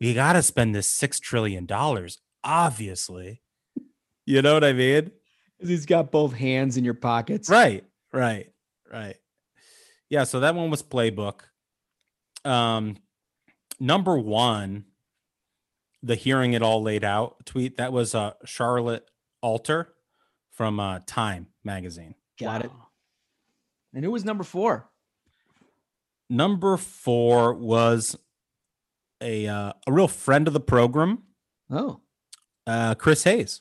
[0.00, 3.42] We got to spend this 6 trillion dollars obviously.
[4.24, 5.10] You know what I mean?
[5.60, 7.48] He's got both hands in your pockets.
[7.48, 8.52] Right, right,
[8.90, 9.16] right.
[10.08, 11.40] Yeah, so that one was playbook.
[12.44, 12.96] Um
[13.80, 14.84] number 1
[16.02, 19.08] the hearing it all laid out tweet that was uh Charlotte
[19.42, 19.92] Alter
[20.52, 22.14] from uh Time magazine.
[22.38, 22.70] Got it.
[23.94, 24.88] And who was number four?
[26.30, 28.16] Number 4 was
[29.20, 31.22] a uh, a real friend of the program,
[31.70, 32.00] Oh.
[32.66, 33.60] uh Chris Hayes.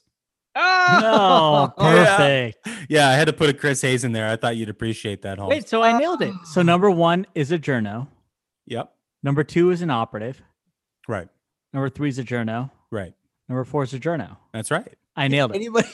[0.55, 2.67] No, perfect.
[2.89, 4.27] Yeah, I had to put a Chris Hayes in there.
[4.29, 5.49] I thought you'd appreciate that, Holmes.
[5.51, 6.33] Wait, so I nailed it.
[6.45, 8.07] So number one is a journo.
[8.65, 8.91] Yep.
[9.23, 10.41] Number two is an operative.
[11.07, 11.27] Right.
[11.73, 12.71] Number three is a journo.
[12.91, 13.13] Right.
[13.49, 14.37] Number four is a journo.
[14.53, 14.95] That's right.
[15.15, 15.55] I nailed it.
[15.55, 15.87] Anybody,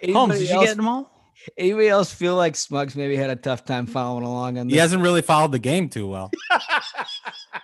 [0.00, 1.10] anybody Holmes, did you else, get them all?
[1.58, 4.74] anybody else feel like Smugs maybe had a tough time following along on this?
[4.74, 6.30] He hasn't really followed the game too well.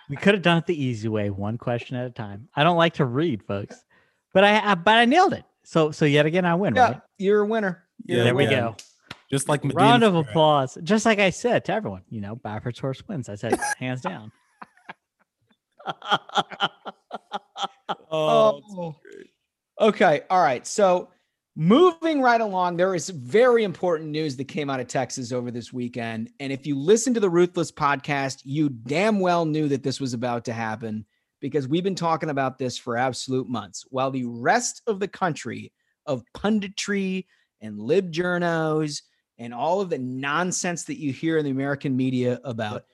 [0.09, 2.49] We could have done it the easy way, one question at a time.
[2.55, 3.83] I don't like to read, folks,
[4.33, 5.43] but I, I but I nailed it.
[5.63, 7.01] So so yet again, I win, Yeah, right?
[7.17, 7.83] you're a winner.
[8.05, 8.55] You're Yeah, a there we winner.
[8.55, 8.75] go.
[9.29, 10.29] Just like Medina Round of Spirit.
[10.29, 10.77] applause.
[10.83, 13.29] Just like I said to everyone, you know, Baffert's horse wins.
[13.29, 14.31] I said hands down.
[18.11, 18.95] Oh, oh.
[19.79, 20.21] Okay.
[20.29, 20.65] All right.
[20.65, 21.09] So
[21.59, 25.73] moving right along, there is very important news that came out of Texas over this
[25.73, 26.31] weekend.
[26.39, 30.13] And if you listen to the Ruthless podcast, you damn well knew that this was
[30.13, 31.05] about to happen
[31.41, 33.83] because we've been talking about this for absolute months.
[33.89, 35.73] While the rest of the country
[36.05, 37.25] of punditry
[37.59, 39.01] and lib journos
[39.37, 42.85] and all of the nonsense that you hear in the American media about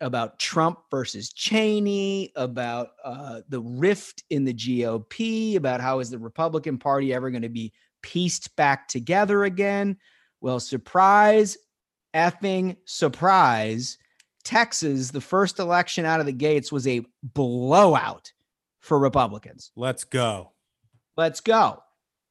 [0.00, 6.18] about Trump versus Cheney, about uh, the rift in the GOP, about how is the
[6.18, 7.72] Republican Party ever going to be
[8.02, 9.96] pieced back together again?
[10.40, 11.56] Well, surprise,
[12.14, 13.98] effing surprise.
[14.44, 18.32] Texas, the first election out of the gates was a blowout
[18.80, 19.72] for Republicans.
[19.76, 20.52] Let's go.
[21.16, 21.82] Let's go.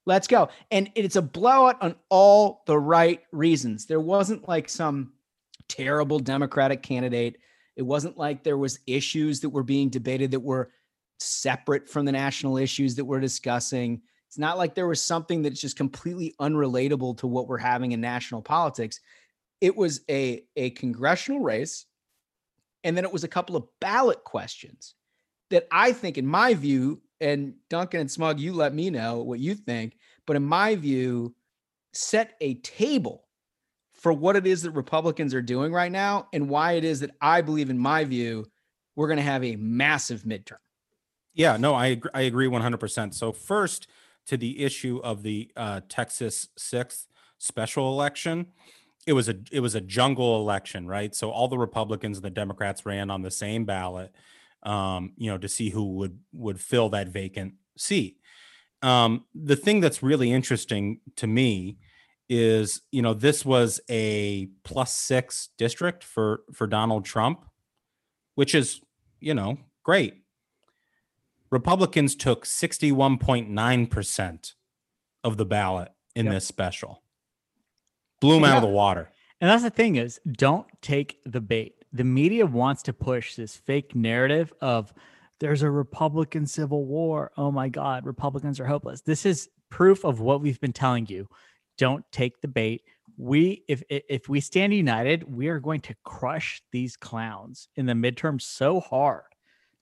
[0.05, 0.49] Let's go.
[0.71, 3.85] And it's a blowout on all the right reasons.
[3.85, 5.11] There wasn't like some
[5.67, 7.37] terrible Democratic candidate.
[7.75, 10.71] It wasn't like there was issues that were being debated that were
[11.19, 14.01] separate from the national issues that we're discussing.
[14.27, 18.01] It's not like there was something that's just completely unrelatable to what we're having in
[18.01, 18.99] national politics.
[19.61, 21.85] It was a, a congressional race,
[22.83, 24.95] and then it was a couple of ballot questions
[25.49, 29.39] that I think, in my view, and Duncan and Smug, you let me know what
[29.39, 31.33] you think, but in my view,
[31.93, 33.23] set a table
[33.93, 37.11] for what it is that Republicans are doing right now and why it is that
[37.19, 38.45] I believe, in my view,
[38.95, 40.57] we're going to have a massive midterm.
[41.33, 43.13] Yeah, no, I agree, I agree 100%.
[43.13, 43.87] So first
[44.27, 47.05] to the issue of the uh, Texas 6th
[47.37, 48.47] special election,
[49.05, 51.15] it was a it was a jungle election, right?
[51.15, 54.13] So all the Republicans and the Democrats ran on the same ballot
[54.63, 58.17] um, you know, to see who would would fill that vacant seat.
[58.81, 61.77] Um, the thing that's really interesting to me
[62.29, 67.45] is you know this was a plus six district for for Donald Trump,
[68.35, 68.81] which is
[69.19, 70.15] you know great.
[71.49, 74.53] Republicans took 61.9%
[75.23, 76.35] of the ballot in yep.
[76.35, 77.01] this special.
[78.19, 78.51] Blew them yeah.
[78.51, 79.11] out of the water.
[79.39, 81.75] And that's the thing is don't take the bait.
[81.93, 84.93] The media wants to push this fake narrative of
[85.39, 87.31] there's a Republican civil war.
[87.37, 89.01] Oh my God, Republicans are hopeless.
[89.01, 91.27] This is proof of what we've been telling you.
[91.77, 92.81] Don't take the bait.
[93.17, 97.93] We, if if we stand united, we are going to crush these clowns in the
[97.93, 99.23] midterm so hard,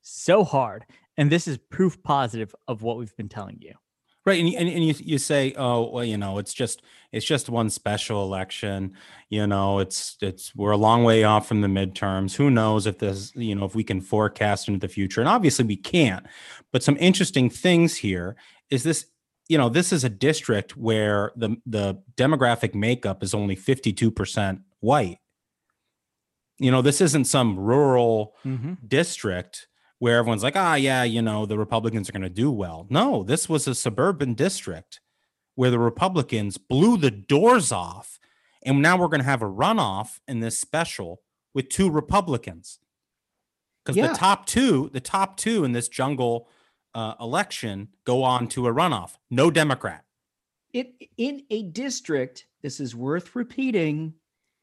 [0.02, 0.86] so hard.
[1.18, 3.74] And this is proof positive of what we've been telling you.
[4.26, 7.48] Right, and, and, and you you say, oh well, you know, it's just it's just
[7.48, 8.94] one special election.
[9.30, 12.36] You know, it's it's we're a long way off from the midterms.
[12.36, 15.22] Who knows if this, you know, if we can forecast into the future?
[15.22, 16.26] And obviously we can't.
[16.72, 18.36] But some interesting things here
[18.72, 19.06] is this.
[19.48, 24.10] You know, this is a district where the the demographic makeup is only fifty two
[24.10, 25.20] percent white.
[26.58, 28.74] You know, this isn't some rural mm-hmm.
[28.88, 29.68] district
[30.06, 32.86] where everyone's like, ah, yeah, you know, the Republicans are going to do well.
[32.92, 35.02] No, this was a suburban district
[35.56, 38.20] where the Republicans blew the doors off.
[38.64, 41.24] And now we're going to have a runoff in this special
[41.56, 42.78] with two Republicans.
[43.84, 44.10] Because yeah.
[44.10, 46.50] the top two, the top two in this jungle
[46.94, 49.14] uh, election go on to a runoff.
[49.32, 50.04] No Democrat.
[50.72, 54.14] It, in a district, this is worth repeating,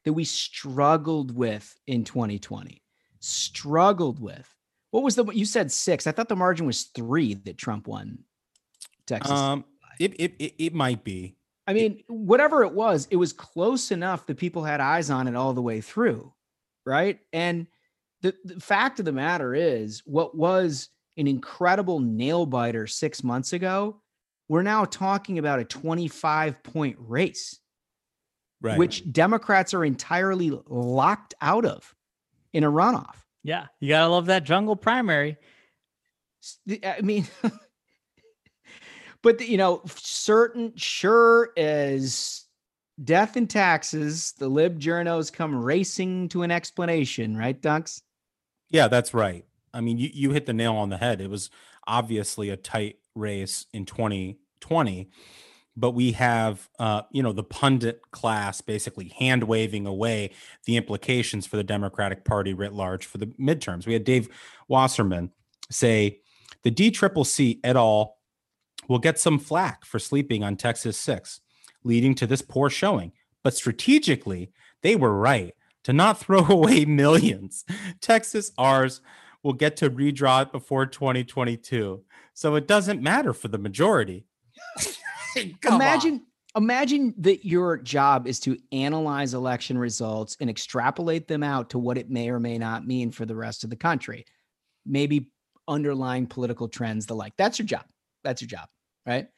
[0.04, 2.80] that we struggled with in 2020.
[3.18, 4.48] Struggled with
[4.92, 6.06] what was the you said six?
[6.06, 8.18] I thought the margin was three that Trump won
[9.06, 9.32] Texas.
[9.32, 9.64] Um,
[9.98, 11.36] it, it it, it might be.
[11.66, 15.28] I mean, it, whatever it was, it was close enough that people had eyes on
[15.28, 16.32] it all the way through,
[16.84, 17.20] right?
[17.32, 17.68] And
[18.20, 23.52] the, the fact of the matter is, what was an incredible nail biter six months
[23.52, 24.02] ago,
[24.48, 27.58] we're now talking about a 25 point race,
[28.60, 28.76] right.
[28.76, 31.94] which Democrats are entirely locked out of
[32.52, 33.21] in a runoff.
[33.42, 35.36] Yeah, you gotta love that jungle primary.
[36.84, 37.26] I mean,
[39.22, 42.44] but you know, certain sure as
[43.02, 48.02] death and taxes, the lib journos come racing to an explanation, right, Dunks?
[48.70, 49.44] Yeah, that's right.
[49.74, 51.20] I mean, you, you hit the nail on the head.
[51.20, 51.50] It was
[51.86, 55.10] obviously a tight race in 2020
[55.76, 60.30] but we have uh, you know the pundit class basically hand waving away
[60.66, 63.86] the implications for the democratic party writ large for the midterms.
[63.86, 64.28] We had dave
[64.68, 65.30] wasserman
[65.70, 66.20] say
[66.62, 68.18] the DCCC et al
[68.88, 71.40] will get some flack for sleeping on texas 6
[71.84, 73.12] leading to this poor showing.
[73.42, 74.52] But strategically
[74.82, 75.54] they were right
[75.84, 77.64] to not throw away millions.
[78.00, 79.00] Texas ours
[79.42, 82.04] will get to redraw it before 2022
[82.34, 84.24] so it doesn't matter for the majority
[85.66, 86.22] imagine
[86.54, 86.62] on.
[86.62, 91.98] imagine that your job is to analyze election results and extrapolate them out to what
[91.98, 94.24] it may or may not mean for the rest of the country.
[94.84, 95.30] Maybe
[95.68, 97.34] underlying political trends, the like.
[97.36, 97.84] That's your job.
[98.24, 98.68] That's your job,
[99.06, 99.28] right?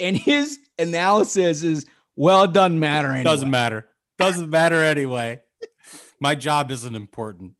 [0.00, 3.24] And his analysis is, well, it doesn't matter anyway.
[3.24, 3.88] Doesn't matter.
[4.18, 5.40] Doesn't matter anyway.
[6.20, 7.54] My job isn't important.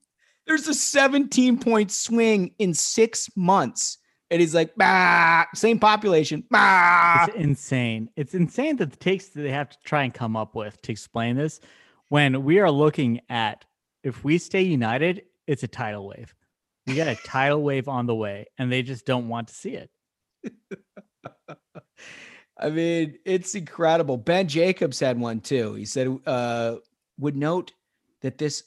[0.47, 3.99] There's a 17 point swing in six months
[4.31, 6.45] and he's like, bah, same population.
[6.51, 7.27] Bah.
[7.29, 8.11] It's insane.
[8.17, 10.93] It's insane that the takes that they have to try and come up with to
[10.93, 11.61] explain this
[12.09, 13.65] when we are looking at
[14.03, 16.35] if we stay united, it's a tidal wave.
[16.87, 19.77] We got a tidal wave on the way, and they just don't want to see
[19.77, 19.91] it.
[22.59, 24.17] I mean, it's incredible.
[24.17, 25.75] Ben Jacobs had one too.
[25.75, 26.77] He said, uh,
[27.19, 27.73] would note
[28.21, 28.63] that this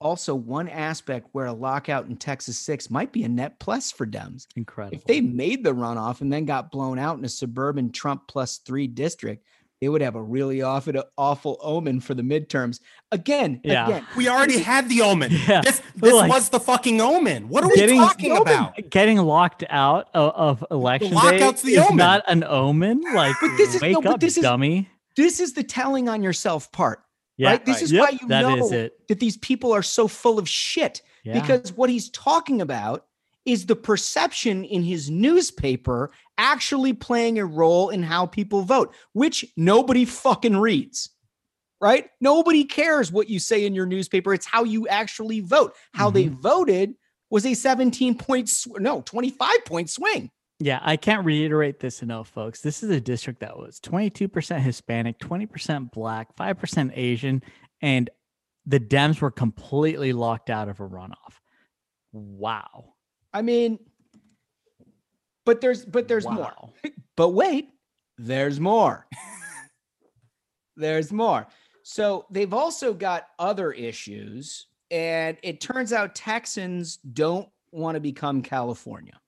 [0.00, 4.06] also one aspect where a lockout in Texas 6 might be a net plus for
[4.06, 4.46] Dems.
[4.56, 4.96] Incredible.
[4.96, 8.58] If they made the runoff and then got blown out in a suburban Trump plus
[8.58, 9.44] three district,
[9.80, 12.80] it would have a really awful, awful omen for the midterms.
[13.12, 13.86] Again, yeah.
[13.86, 15.32] Again, we already had the omen.
[15.46, 15.60] Yeah.
[15.60, 17.48] This, this like, was the fucking omen.
[17.48, 18.74] What are getting, we talking about?
[18.90, 21.96] Getting locked out of, of election the day the is omen.
[21.96, 23.02] not an omen.
[23.14, 24.78] Like, but this is, wake no, up, this dummy.
[24.78, 24.86] Is,
[25.16, 27.02] this is the telling on yourself part.
[27.36, 27.64] Yeah, right.
[27.64, 27.82] This right.
[27.82, 31.40] is yep, why you that know that these people are so full of shit yeah.
[31.40, 33.06] because what he's talking about
[33.44, 39.44] is the perception in his newspaper actually playing a role in how people vote, which
[39.56, 41.10] nobody fucking reads.
[41.78, 42.08] Right?
[42.22, 44.32] Nobody cares what you say in your newspaper.
[44.32, 45.74] It's how you actually vote.
[45.92, 46.14] How mm-hmm.
[46.14, 46.94] they voted
[47.28, 50.30] was a 17 point, sw- no, 25 point swing.
[50.58, 52.62] Yeah, I can't reiterate this enough, folks.
[52.62, 57.42] This is a district that was 22% Hispanic, 20% Black, 5% Asian,
[57.82, 58.08] and
[58.64, 61.40] the Dems were completely locked out of a runoff.
[62.12, 62.94] Wow.
[63.34, 63.78] I mean,
[65.44, 66.32] but there's but there's wow.
[66.32, 66.72] more.
[67.16, 67.68] but wait,
[68.18, 69.06] there's more.
[70.76, 71.46] There's more.
[71.82, 78.42] So they've also got other issues, and it turns out Texans don't want to become
[78.42, 79.18] California.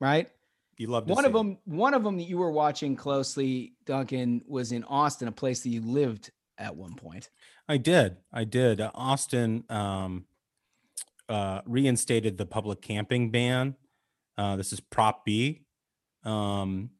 [0.00, 0.30] Right?
[0.78, 1.58] You love one of them.
[1.64, 5.70] One of them that you were watching closely, Duncan, was in Austin, a place that
[5.70, 7.30] you lived at one point.
[7.68, 8.18] I did.
[8.32, 8.80] I did.
[8.80, 10.26] Uh, Austin um,
[11.28, 13.76] uh, reinstated the public camping ban.
[14.36, 15.62] Uh, this is Prop B.
[16.24, 16.90] Um,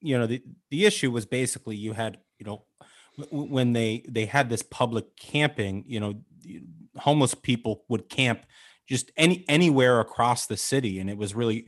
[0.00, 2.64] you know, the the issue was basically you had, you know,
[3.30, 6.14] when they they had this public camping, you know,
[6.96, 8.46] homeless people would camp
[8.88, 11.66] just any anywhere across the city, and it was really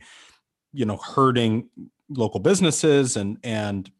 [0.73, 1.69] you know hurting
[2.09, 3.91] local businesses and and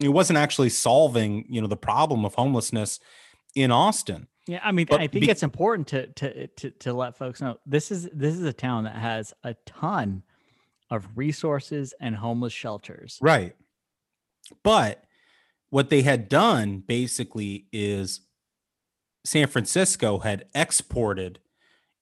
[0.00, 3.00] it wasn't actually solving you know the problem of homelessness
[3.54, 4.26] in Austin.
[4.46, 7.40] Yeah, I mean, but I think be- it's important to, to to to let folks
[7.40, 10.22] know this is this is a town that has a ton
[10.90, 13.18] of resources and homeless shelters.
[13.20, 13.54] Right.
[14.64, 15.04] But
[15.68, 18.22] what they had done basically is
[19.24, 21.38] San Francisco had exported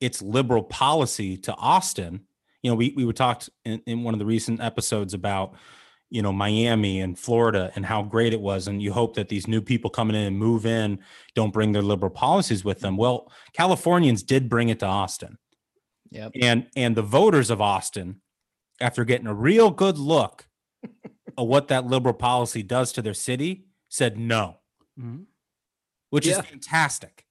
[0.01, 2.21] its liberal policy to Austin
[2.69, 5.55] you know, we we were talked in, in one of the recent episodes about
[6.11, 9.49] you know Miami and Florida and how great it was, and you hope that these
[9.49, 10.99] new people coming in and move in
[11.35, 12.99] don't bring their liberal policies with them.
[12.99, 15.39] Well, Californians did bring it to Austin.
[16.11, 16.33] Yep.
[16.43, 18.21] And and the voters of Austin,
[18.83, 20.47] after getting a real good look
[20.85, 24.59] at what that liberal policy does to their city, said no,
[25.01, 25.23] mm-hmm.
[26.11, 26.41] which yeah.
[26.41, 27.25] is fantastic.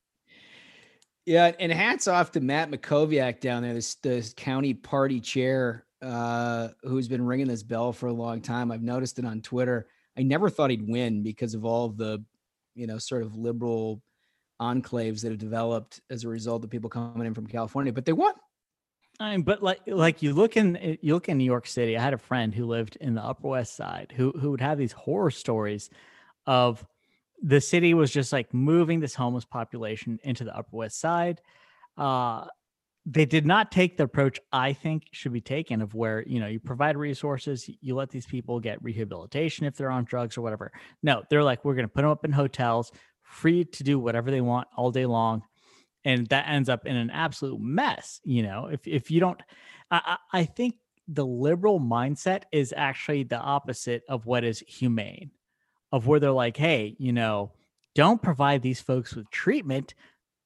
[1.28, 6.70] Yeah, and hats off to Matt Mackowiak down there, this the county party chair, uh,
[6.84, 8.72] who's been ringing this bell for a long time.
[8.72, 9.90] I've noticed it on Twitter.
[10.18, 12.24] I never thought he'd win because of all of the,
[12.76, 14.02] you know, sort of liberal
[14.62, 18.14] enclaves that have developed as a result of people coming in from California, but they
[18.14, 18.34] won.
[19.20, 21.98] I mean, but like like you look in you look in New York City.
[21.98, 24.78] I had a friend who lived in the Upper West Side who who would have
[24.78, 25.90] these horror stories
[26.46, 26.86] of
[27.42, 31.42] the city was just like moving this homeless population into the Upper West Side.
[31.98, 32.46] Uh,
[33.06, 36.48] they did not take the approach I think should be taken of where you know
[36.48, 40.72] you provide resources, you let these people get rehabilitation if they're on drugs or whatever.
[41.04, 44.30] No, they're like we're going to put them up in hotels, free to do whatever
[44.30, 45.44] they want all day long,
[46.04, 48.20] and that ends up in an absolute mess.
[48.26, 49.42] You know, if if you don't,
[49.90, 50.76] I, I think
[51.08, 55.32] the liberal mindset is actually the opposite of what is humane
[55.92, 57.52] of where they're like, hey, you know,
[57.96, 59.94] don't provide these folks with treatment.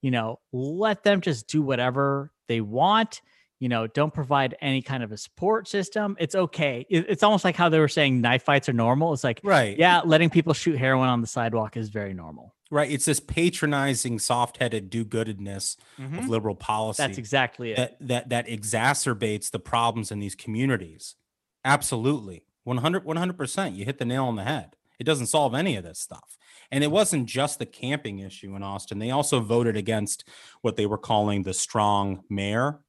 [0.01, 3.21] You know, let them just do whatever they want.
[3.59, 6.17] You know, don't provide any kind of a support system.
[6.19, 6.85] It's okay.
[6.89, 9.13] It's almost like how they were saying knife fights are normal.
[9.13, 9.77] It's like, right.
[9.77, 12.55] Yeah, letting people shoot heroin on the sidewalk is very normal.
[12.71, 12.89] Right.
[12.89, 16.17] It's this patronizing, soft-headed do-goodedness mm-hmm.
[16.17, 17.03] of liberal policy.
[17.03, 17.75] That's exactly it.
[17.75, 21.15] That, that that exacerbates the problems in these communities.
[21.63, 22.45] Absolutely.
[22.63, 23.75] 100 100%.
[23.75, 24.75] You hit the nail on the head.
[25.01, 26.37] It doesn't solve any of this stuff.
[26.71, 28.99] And it wasn't just the camping issue in Austin.
[28.99, 30.29] They also voted against
[30.61, 32.81] what they were calling the strong mayor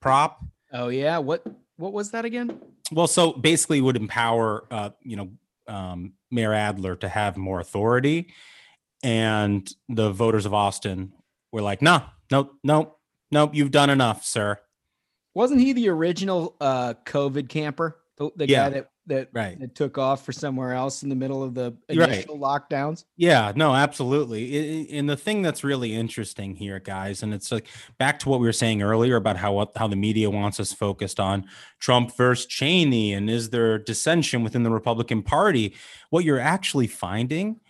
[0.00, 0.44] prop.
[0.72, 1.44] Oh yeah, what
[1.76, 2.60] what was that again?
[2.92, 5.30] Well, so basically would empower uh, you know,
[5.66, 8.32] um, Mayor Adler to have more authority
[9.02, 11.12] and the voters of Austin
[11.50, 12.94] were like, "No, no, no,
[13.32, 14.60] no, you've done enough, sir."
[15.34, 17.98] Wasn't he the original uh COVID camper?
[18.18, 18.68] The, the yeah.
[18.68, 19.60] guy that that, right.
[19.60, 22.68] that took off for somewhere else in the middle of the initial right.
[22.70, 23.04] lockdowns.
[23.16, 24.90] Yeah, no, absolutely.
[24.90, 28.46] and the thing that's really interesting here, guys, and it's like back to what we
[28.46, 31.46] were saying earlier about how how the media wants us focused on
[31.78, 35.74] Trump versus Cheney, and is there dissension within the Republican Party?
[36.08, 37.60] What you're actually finding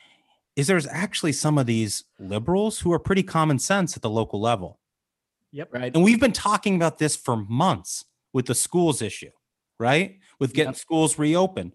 [0.56, 4.40] is there's actually some of these liberals who are pretty common sense at the local
[4.40, 4.78] level.
[5.52, 5.68] Yep.
[5.72, 5.94] Right.
[5.94, 9.30] And we've been talking about this for months with the schools issue,
[9.78, 10.18] right?
[10.40, 10.76] With getting yep.
[10.76, 11.72] schools reopened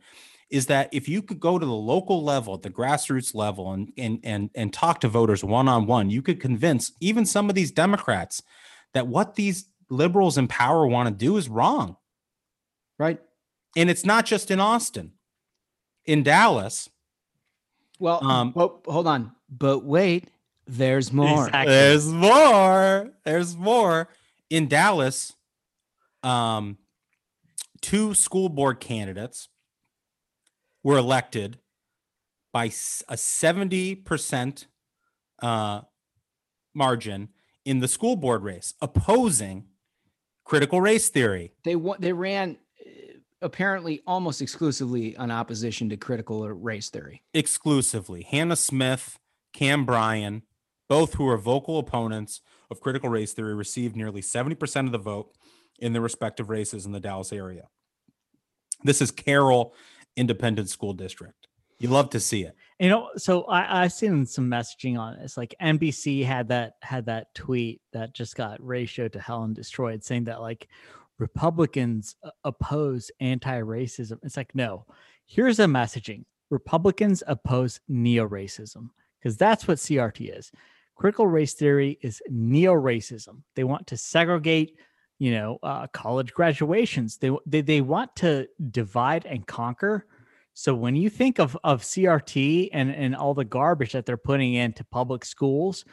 [0.50, 4.20] is that if you could go to the local level, the grassroots level, and and
[4.24, 7.72] and and talk to voters one on one, you could convince even some of these
[7.72, 8.44] Democrats
[8.94, 11.98] that what these liberals in power want to do is wrong.
[12.98, 13.20] Right.
[13.76, 15.14] And it's not just in Austin.
[16.06, 16.90] In Dallas.
[18.00, 19.32] Well, um, well hold on.
[19.50, 20.30] But wait,
[20.68, 21.48] there's more.
[21.48, 21.74] Exactly.
[21.74, 23.12] There's more.
[23.24, 24.10] There's more.
[24.50, 25.34] In Dallas,
[26.24, 26.78] um,
[27.86, 29.48] two school board candidates
[30.84, 31.60] were elected
[32.52, 34.66] by a 70%
[35.44, 35.82] uh,
[36.74, 37.30] margin
[37.64, 39.66] in the school board race opposing
[40.46, 41.54] critical race theory.
[41.64, 42.90] They they ran uh,
[43.44, 47.22] apparently almost exclusively on opposition to critical race theory.
[47.36, 48.24] Exclusively.
[48.24, 49.20] Hannah Smith,
[49.54, 50.42] Cam Bryan,
[50.90, 55.36] both who are vocal opponents of critical race theory, received nearly 70% of the vote
[55.78, 57.68] in their respective races in the Dallas area.
[58.86, 59.74] This is Carroll
[60.16, 61.48] Independent School District.
[61.80, 62.56] You love to see it.
[62.80, 65.38] You know, so I, I've seen some messaging on this.
[65.38, 70.04] Like NBC had that had that tweet that just got ratioed to hell and destroyed,
[70.04, 70.68] saying that like
[71.18, 74.20] Republicans uh, oppose anti-racism.
[74.22, 74.86] It's like no.
[75.26, 80.52] Here's a messaging: Republicans oppose neo-racism because that's what CRT is.
[80.96, 83.42] Critical race theory is neo-racism.
[83.56, 84.78] They want to segregate,
[85.20, 87.18] you know, uh, college graduations.
[87.18, 90.06] They, they they want to divide and conquer
[90.58, 94.54] so when you think of of CRT and and all the garbage that they're putting
[94.54, 95.84] into public schools,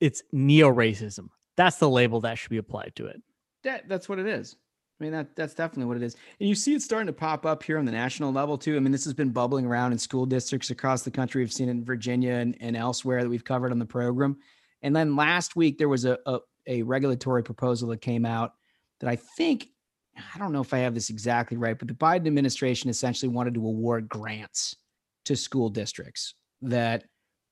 [0.00, 1.28] it's neo racism.
[1.56, 3.20] That's the label that should be applied to it.
[3.64, 4.54] That that's what it is.
[5.00, 6.14] I mean that that's definitely what it is.
[6.38, 8.76] And you see it starting to pop up here on the national level too.
[8.76, 11.42] I mean this has been bubbling around in school districts across the country.
[11.42, 14.36] We've seen it in Virginia and, and elsewhere that we've covered on the program.
[14.82, 18.52] And then last week there was a, a, a regulatory proposal that came out
[19.00, 19.68] that I think
[20.34, 23.54] I don't know if I have this exactly right, but the Biden administration essentially wanted
[23.54, 24.76] to award grants
[25.24, 27.04] to school districts that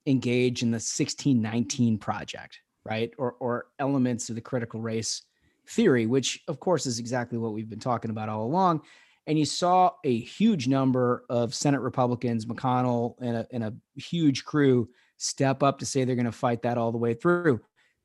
[0.06, 3.10] engage in the 1619 project, right?
[3.18, 5.22] Or, or elements of the critical race
[5.68, 8.82] theory, which of course is exactly what we've been talking about all along.
[9.26, 14.44] And you saw a huge number of Senate Republicans, McConnell, and a, and a huge
[14.44, 14.88] crew
[15.18, 17.60] step up to say they're going to fight that all the way through.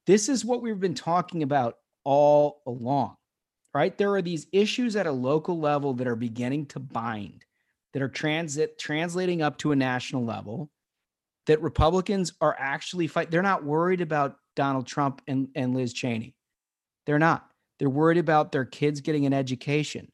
[0.05, 3.15] This is what we've been talking about all along
[3.75, 3.97] right?
[3.97, 7.43] There are these issues at a local level that are beginning to bind,
[7.91, 10.71] that are transit translating up to a national level.
[11.47, 13.29] That Republicans are actually fight.
[13.29, 16.35] They're not worried about Donald Trump and, and Liz Cheney.
[17.05, 17.47] They're not.
[17.77, 20.09] They're worried about their kids getting an education.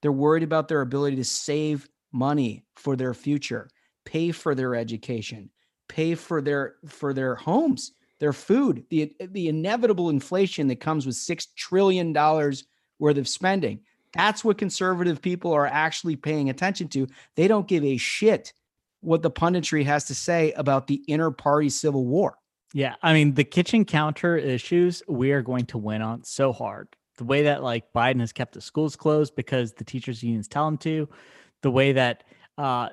[0.00, 3.68] They're worried about their ability to save money for their future,
[4.06, 5.50] pay for their education,
[5.88, 11.16] pay for their for their homes, their food, the the inevitable inflation that comes with
[11.16, 12.64] 6 trillion dollars
[13.00, 13.80] worth of spending.
[14.14, 17.08] That's what conservative people are actually paying attention to.
[17.34, 18.52] They don't give a shit
[19.00, 22.38] what the punditry has to say about the inner party civil war.
[22.72, 22.94] Yeah.
[23.02, 26.94] I mean, the kitchen counter issues, we are going to win on so hard.
[27.18, 30.68] The way that like Biden has kept the schools closed because the teachers' unions tell
[30.68, 31.08] him to,
[31.62, 32.22] the way that
[32.56, 32.90] uh,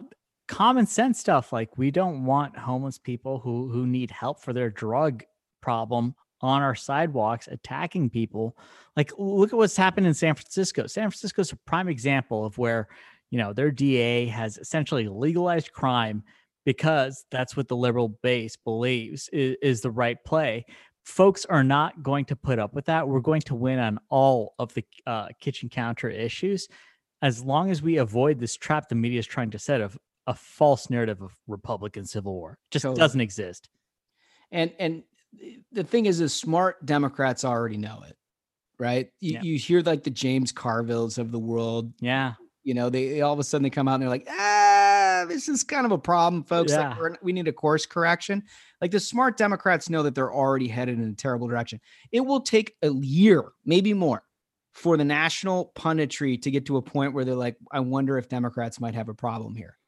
[0.50, 4.70] common sense stuff like we don't want homeless people who who need help for their
[4.70, 5.24] drug
[5.62, 8.58] problem on our sidewalks attacking people.
[8.98, 10.88] Like, look at what's happened in San Francisco.
[10.88, 12.88] San Francisco is a prime example of where,
[13.30, 16.24] you know, their DA has essentially legalized crime
[16.66, 20.66] because that's what the liberal base believes is, is the right play.
[21.04, 23.08] Folks are not going to put up with that.
[23.08, 26.68] We're going to win on all of the uh, kitchen counter issues
[27.22, 29.98] as long as we avoid this trap the media is trying to set of
[30.30, 32.60] a false narrative of Republican civil war.
[32.70, 33.00] Just totally.
[33.00, 33.68] doesn't exist.
[34.52, 35.04] And and
[35.72, 38.16] the thing is, is smart Democrats already know it,
[38.78, 39.10] right?
[39.20, 39.42] You, yeah.
[39.42, 41.94] you hear like the James Carvilles of the world.
[42.00, 42.34] Yeah.
[42.64, 45.26] You know, they, they, all of a sudden they come out and they're like, ah,
[45.28, 46.72] this is kind of a problem, folks.
[46.72, 46.96] Yeah.
[47.00, 48.44] Like we need a course correction.
[48.82, 51.80] Like the smart Democrats know that they're already headed in a terrible direction.
[52.12, 54.24] It will take a year, maybe more,
[54.74, 58.30] for the national punditry to get to a point where they're like, I wonder if
[58.30, 59.79] Democrats might have a problem here.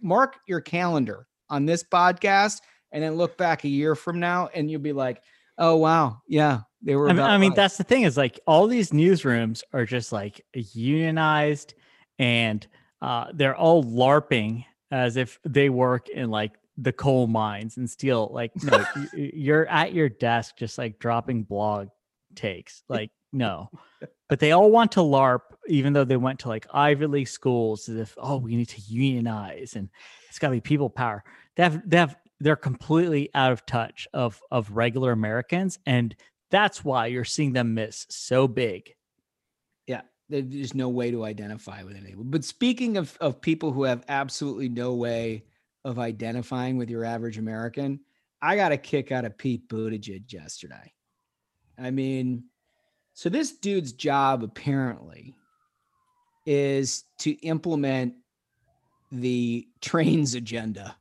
[0.00, 2.60] Mark your calendar on this podcast
[2.92, 5.22] and then look back a year from now and you'll be like,
[5.58, 7.08] oh wow, yeah, they were.
[7.08, 10.44] I mean, I mean that's the thing is like all these newsrooms are just like
[10.54, 11.74] unionized
[12.18, 12.66] and
[13.02, 18.30] uh, they're all larping as if they work in like the coal mines and steel.
[18.32, 21.88] Like no, you're at your desk just like dropping blog
[22.34, 22.82] takes.
[22.88, 23.70] Like no.
[24.28, 27.88] But they all want to LARP, even though they went to like Ivy League schools,
[27.88, 29.88] as if, oh, we need to unionize and
[30.28, 31.24] it's got to be people power.
[31.54, 36.14] They have they have they're completely out of touch of of regular Americans, and
[36.50, 38.94] that's why you're seeing them miss so big.
[39.86, 42.30] Yeah, there's no way to identify with anyone.
[42.30, 45.44] But speaking of of people who have absolutely no way
[45.84, 48.00] of identifying with your average American,
[48.42, 50.92] I got a kick out of Pete Buttigieg yesterday.
[51.78, 52.44] I mean,
[53.16, 55.34] so this dude's job apparently
[56.44, 58.12] is to implement
[59.10, 60.94] the trains agenda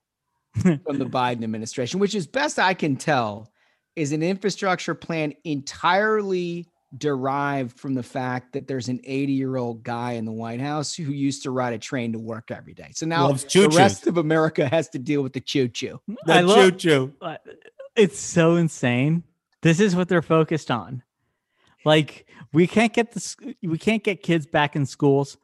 [0.54, 3.52] from the Biden administration, which is best I can tell
[3.98, 9.84] is an infrastructure plan entirely derived from the fact that there's an 80 year old
[9.84, 12.92] guy in the White House who used to ride a train to work every day.
[12.94, 16.00] So now the rest of America has to deal with the choo choo.
[16.26, 17.14] The choo choo.
[17.98, 19.24] It's so insane.
[19.64, 21.04] This is what they're focused on.
[21.86, 25.38] Like we can't get this, we can't get kids back in schools,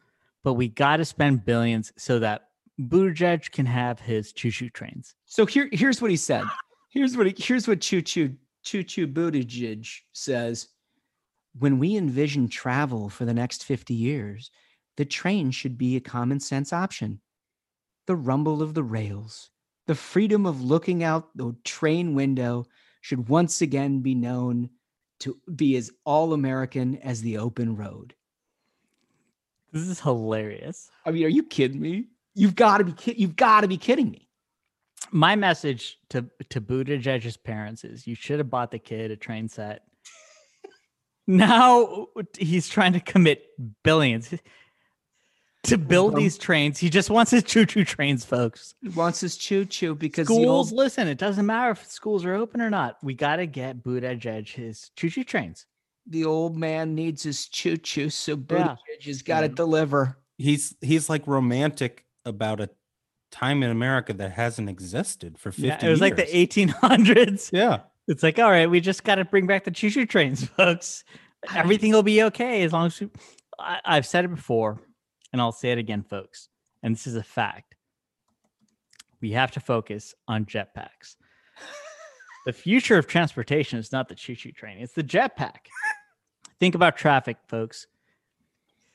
[0.43, 2.47] but we got to spend billions so that
[2.79, 5.15] Buttigieg can have his choo choo trains.
[5.25, 6.43] So here, here's what he said.
[6.89, 10.67] Here's what he, here's what choo choo choo choo Buttigieg says.
[11.59, 14.51] When we envision travel for the next 50 years,
[14.97, 17.21] the train should be a common sense option.
[18.07, 19.51] the rumble of the rails,
[19.87, 22.65] the freedom of looking out the train window
[23.01, 24.69] should once again be known
[25.21, 28.13] to be as all American as the open road.
[29.71, 30.89] This is hilarious.
[31.05, 32.07] I mean, are you kidding me?
[32.35, 34.27] You've got to be ki- you've got to be kidding me.
[35.11, 39.47] My message to to Buttigieg's parents is: you should have bought the kid a train
[39.47, 39.83] set.
[41.27, 42.07] now
[42.37, 43.45] he's trying to commit
[43.83, 44.33] billions
[45.63, 46.79] to build these trains.
[46.79, 48.73] He just wants his choo choo trains, folks.
[48.81, 50.71] He wants his choo choo because schools.
[50.71, 52.97] Old- listen, it doesn't matter if schools are open or not.
[53.03, 55.65] We got to get Buttigieg his choo choo trains.
[56.07, 59.05] The old man needs his choo choo, so Buttigieg yeah.
[59.05, 59.53] has got to yeah.
[59.53, 60.17] deliver.
[60.37, 62.69] He's he's like romantic about a
[63.31, 66.01] time in America that hasn't existed for 50 yeah, it was years.
[66.01, 67.51] like the 1800s.
[67.53, 67.79] Yeah.
[68.07, 71.03] It's like, all right, we just got to bring back the choo choo trains, folks.
[71.55, 73.09] Everything will be okay as long as we,
[73.59, 74.81] I, I've said it before
[75.31, 76.49] and I'll say it again, folks.
[76.83, 77.75] And this is a fact.
[79.21, 81.15] We have to focus on jetpacks.
[82.45, 85.67] the future of transportation is not the choo choo train, it's the jetpack.
[86.59, 87.87] think about traffic, folks.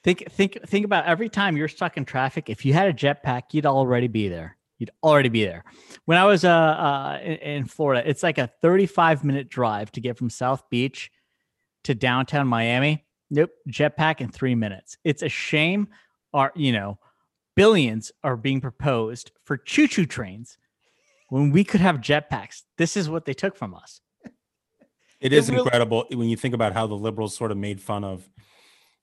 [0.03, 2.49] Think think think about every time you're stuck in traffic.
[2.49, 4.57] If you had a jetpack, you'd already be there.
[4.78, 5.64] You'd already be there.
[6.05, 10.01] When I was uh, uh in, in Florida, it's like a 35 minute drive to
[10.01, 11.11] get from South Beach
[11.84, 13.05] to downtown Miami.
[13.30, 14.97] Nope, jetpack in three minutes.
[15.03, 15.89] It's a shame.
[16.37, 16.99] Are you know,
[17.55, 20.59] billions are being proposed for choo choo trains
[21.30, 22.62] when we could have jetpacks.
[22.76, 24.01] This is what they took from us.
[25.18, 28.05] It is really- incredible when you think about how the liberals sort of made fun
[28.05, 28.28] of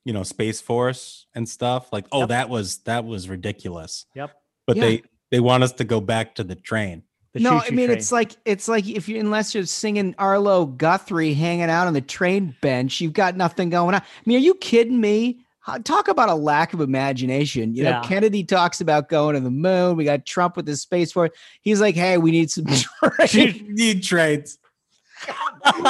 [0.06, 2.30] you know space force and stuff like oh yep.
[2.30, 4.32] that was that was ridiculous yep
[4.68, 4.84] but yeah.
[4.84, 7.04] they they want us to go back to the train
[7.34, 7.98] the no i mean train.
[7.98, 12.02] it's like it's like if you unless you're singing arlo guthrie hanging out on the
[12.02, 15.40] train bench you've got nothing going on i mean are you kidding me
[15.84, 17.74] talk about a lack of imagination.
[17.74, 18.04] You know yeah.
[18.04, 19.96] kennedy talks about going to the moon.
[19.96, 21.32] We got trump with the space force.
[21.62, 22.66] He's like hey we need some
[23.28, 23.62] trains.
[23.68, 24.58] need trains.
[25.24, 25.86] Come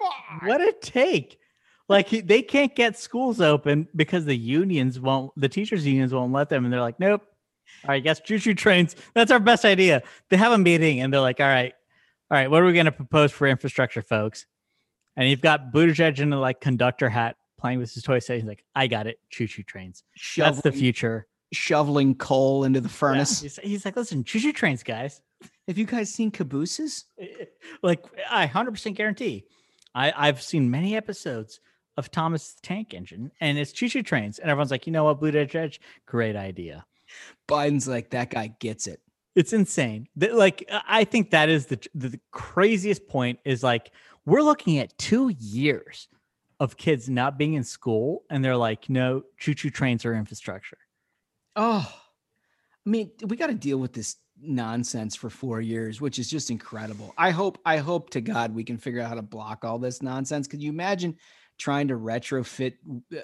[0.00, 0.40] on.
[0.44, 1.38] What a take.
[1.88, 6.48] Like they can't get schools open because the unions won't the teachers unions won't let
[6.48, 6.64] them.
[6.64, 7.22] And they're like nope.
[7.84, 8.96] All right guess choo choo trains.
[9.14, 10.02] That's our best idea.
[10.30, 11.74] They have a meeting and they're like all right.
[12.30, 14.46] All right what are we going to propose for infrastructure folks?
[15.16, 18.44] And you've got Buttigieg in a like conductor hat playing with his toy set he's
[18.44, 22.88] like i got it choo choo trains shoveling, that's the future shoveling coal into the
[22.88, 23.48] furnace yeah.
[23.48, 25.20] he's, he's like listen choo choo trains guys
[25.68, 27.04] have you guys seen cabooses
[27.82, 29.44] like i 100% guarantee
[29.94, 31.60] I, I've seen many episodes
[31.96, 34.38] of Thomas the Tank Engine, and it's choo choo trains.
[34.38, 36.84] And everyone's like, you know what, Buttigieg, great idea.
[37.48, 39.00] Biden's like, that guy gets it.
[39.36, 40.08] It's insane.
[40.16, 43.40] Like, I think that is the the craziest point.
[43.44, 43.90] Is like
[44.26, 46.08] we're looking at two years
[46.60, 50.78] of kids not being in school, and they're like, no, choo choo trains are infrastructure.
[51.56, 51.86] Oh,
[52.86, 56.50] I mean, we got to deal with this nonsense for four years, which is just
[56.50, 57.14] incredible.
[57.16, 60.02] I hope, I hope to God we can figure out how to block all this
[60.02, 60.48] nonsense.
[60.48, 61.16] Could you imagine
[61.58, 62.74] trying to retrofit
[63.16, 63.20] uh,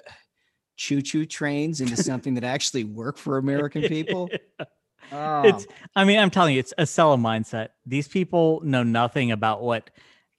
[0.75, 4.29] choo choo trains into something that actually work for American people.
[5.11, 5.41] Oh.
[5.43, 7.69] It's, I mean, I'm telling you, it's a seller mindset.
[7.85, 9.89] These people know nothing about what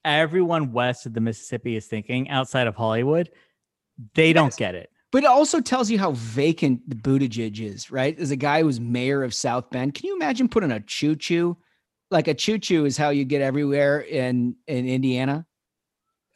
[0.04, 3.30] everyone west of the Mississippi is thinking outside of Hollywood.
[4.14, 4.34] They yes.
[4.34, 4.90] don't get it.
[5.10, 8.18] But it also tells you how vacant the Buttigieg is, right?
[8.18, 11.56] As a guy who's mayor of South Bend, can you imagine putting a choo choo?
[12.10, 15.46] Like a choo choo is how you get everywhere in in Indiana.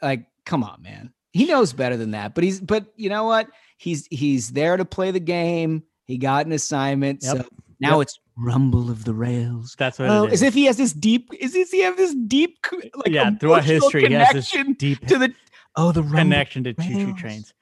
[0.02, 2.34] Like, come on, man he knows better than that.
[2.34, 3.48] But he's but you know what?
[3.76, 5.82] He's he's there to play the game.
[6.06, 7.22] He got an assignment.
[7.22, 7.36] Yep.
[7.36, 7.48] So
[7.80, 8.02] now yep.
[8.02, 9.74] it's rumble of the rails.
[9.78, 10.42] That's what oh, it is.
[10.42, 11.30] As if he has this deep.
[11.38, 12.58] Is this he have this deep
[12.94, 15.34] like yeah throughout history he has this deep to the
[15.76, 17.52] oh the connection to choo choo trains.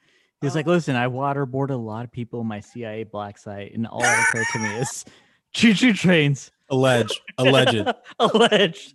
[0.41, 3.73] He's was like, listen, I waterboarded a lot of people in my CIA black site,
[3.73, 5.05] and all that occurred to me is
[5.53, 6.51] choo choo trains.
[6.69, 7.19] Alleged.
[7.37, 7.87] Alleged.
[8.19, 8.93] Alleged.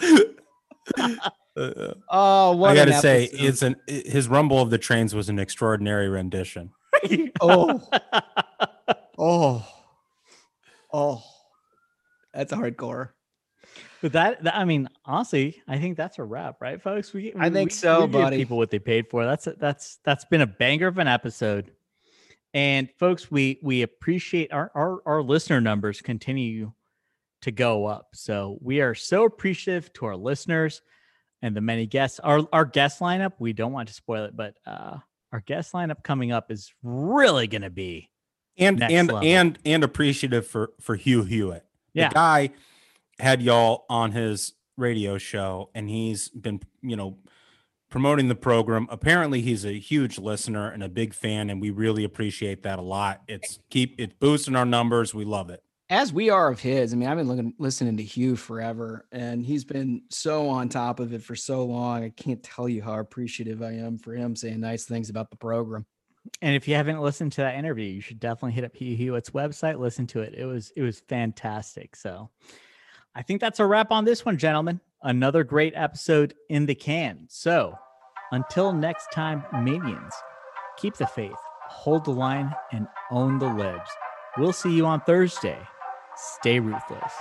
[1.56, 5.38] Uh, oh, what I gotta say, it's an his rumble of the trains was an
[5.38, 6.70] extraordinary rendition.
[7.40, 7.80] oh,
[9.18, 9.66] oh,
[10.92, 11.22] oh,
[12.32, 13.10] that's hardcore.
[14.02, 17.12] But that, that, I mean, honestly, I think that's a wrap, right, folks?
[17.12, 18.36] We, I think we, so, we buddy.
[18.38, 19.24] People what they paid for.
[19.24, 21.70] That's that's that's been a banger of an episode.
[22.54, 26.72] And folks, we we appreciate our our, our listener numbers continue
[27.42, 28.08] to go up.
[28.14, 30.82] So we are so appreciative to our listeners
[31.42, 32.20] and the many guests.
[32.20, 34.98] Our our guest lineup, we don't want to spoil it, but uh
[35.32, 38.09] our guest lineup coming up is really going to be
[38.60, 39.28] and and level.
[39.28, 41.64] and and appreciative for for Hugh Hewitt.
[41.92, 42.08] Yeah.
[42.08, 42.50] The guy
[43.18, 47.18] had y'all on his radio show and he's been, you know,
[47.90, 48.86] promoting the program.
[48.90, 52.82] Apparently, he's a huge listener and a big fan, and we really appreciate that a
[52.82, 53.22] lot.
[53.28, 55.14] It's keep it's boosting our numbers.
[55.14, 55.62] We love it.
[55.90, 56.92] As we are of his.
[56.92, 61.00] I mean, I've been looking, listening to Hugh forever, and he's been so on top
[61.00, 62.04] of it for so long.
[62.04, 65.36] I can't tell you how appreciative I am for him saying nice things about the
[65.36, 65.84] program.
[66.42, 69.30] And if you haven't listened to that interview, you should definitely hit up Hugh Hewitt's
[69.30, 70.34] website, listen to it.
[70.34, 71.96] It was it was fantastic.
[71.96, 72.30] So
[73.14, 74.80] I think that's a wrap on this one, gentlemen.
[75.02, 77.26] Another great episode in the can.
[77.28, 77.74] So
[78.32, 80.14] until next time, Minions,
[80.76, 81.32] keep the faith,
[81.68, 83.90] hold the line, and own the libs.
[84.36, 85.58] We'll see you on Thursday.
[86.16, 87.12] Stay ruthless.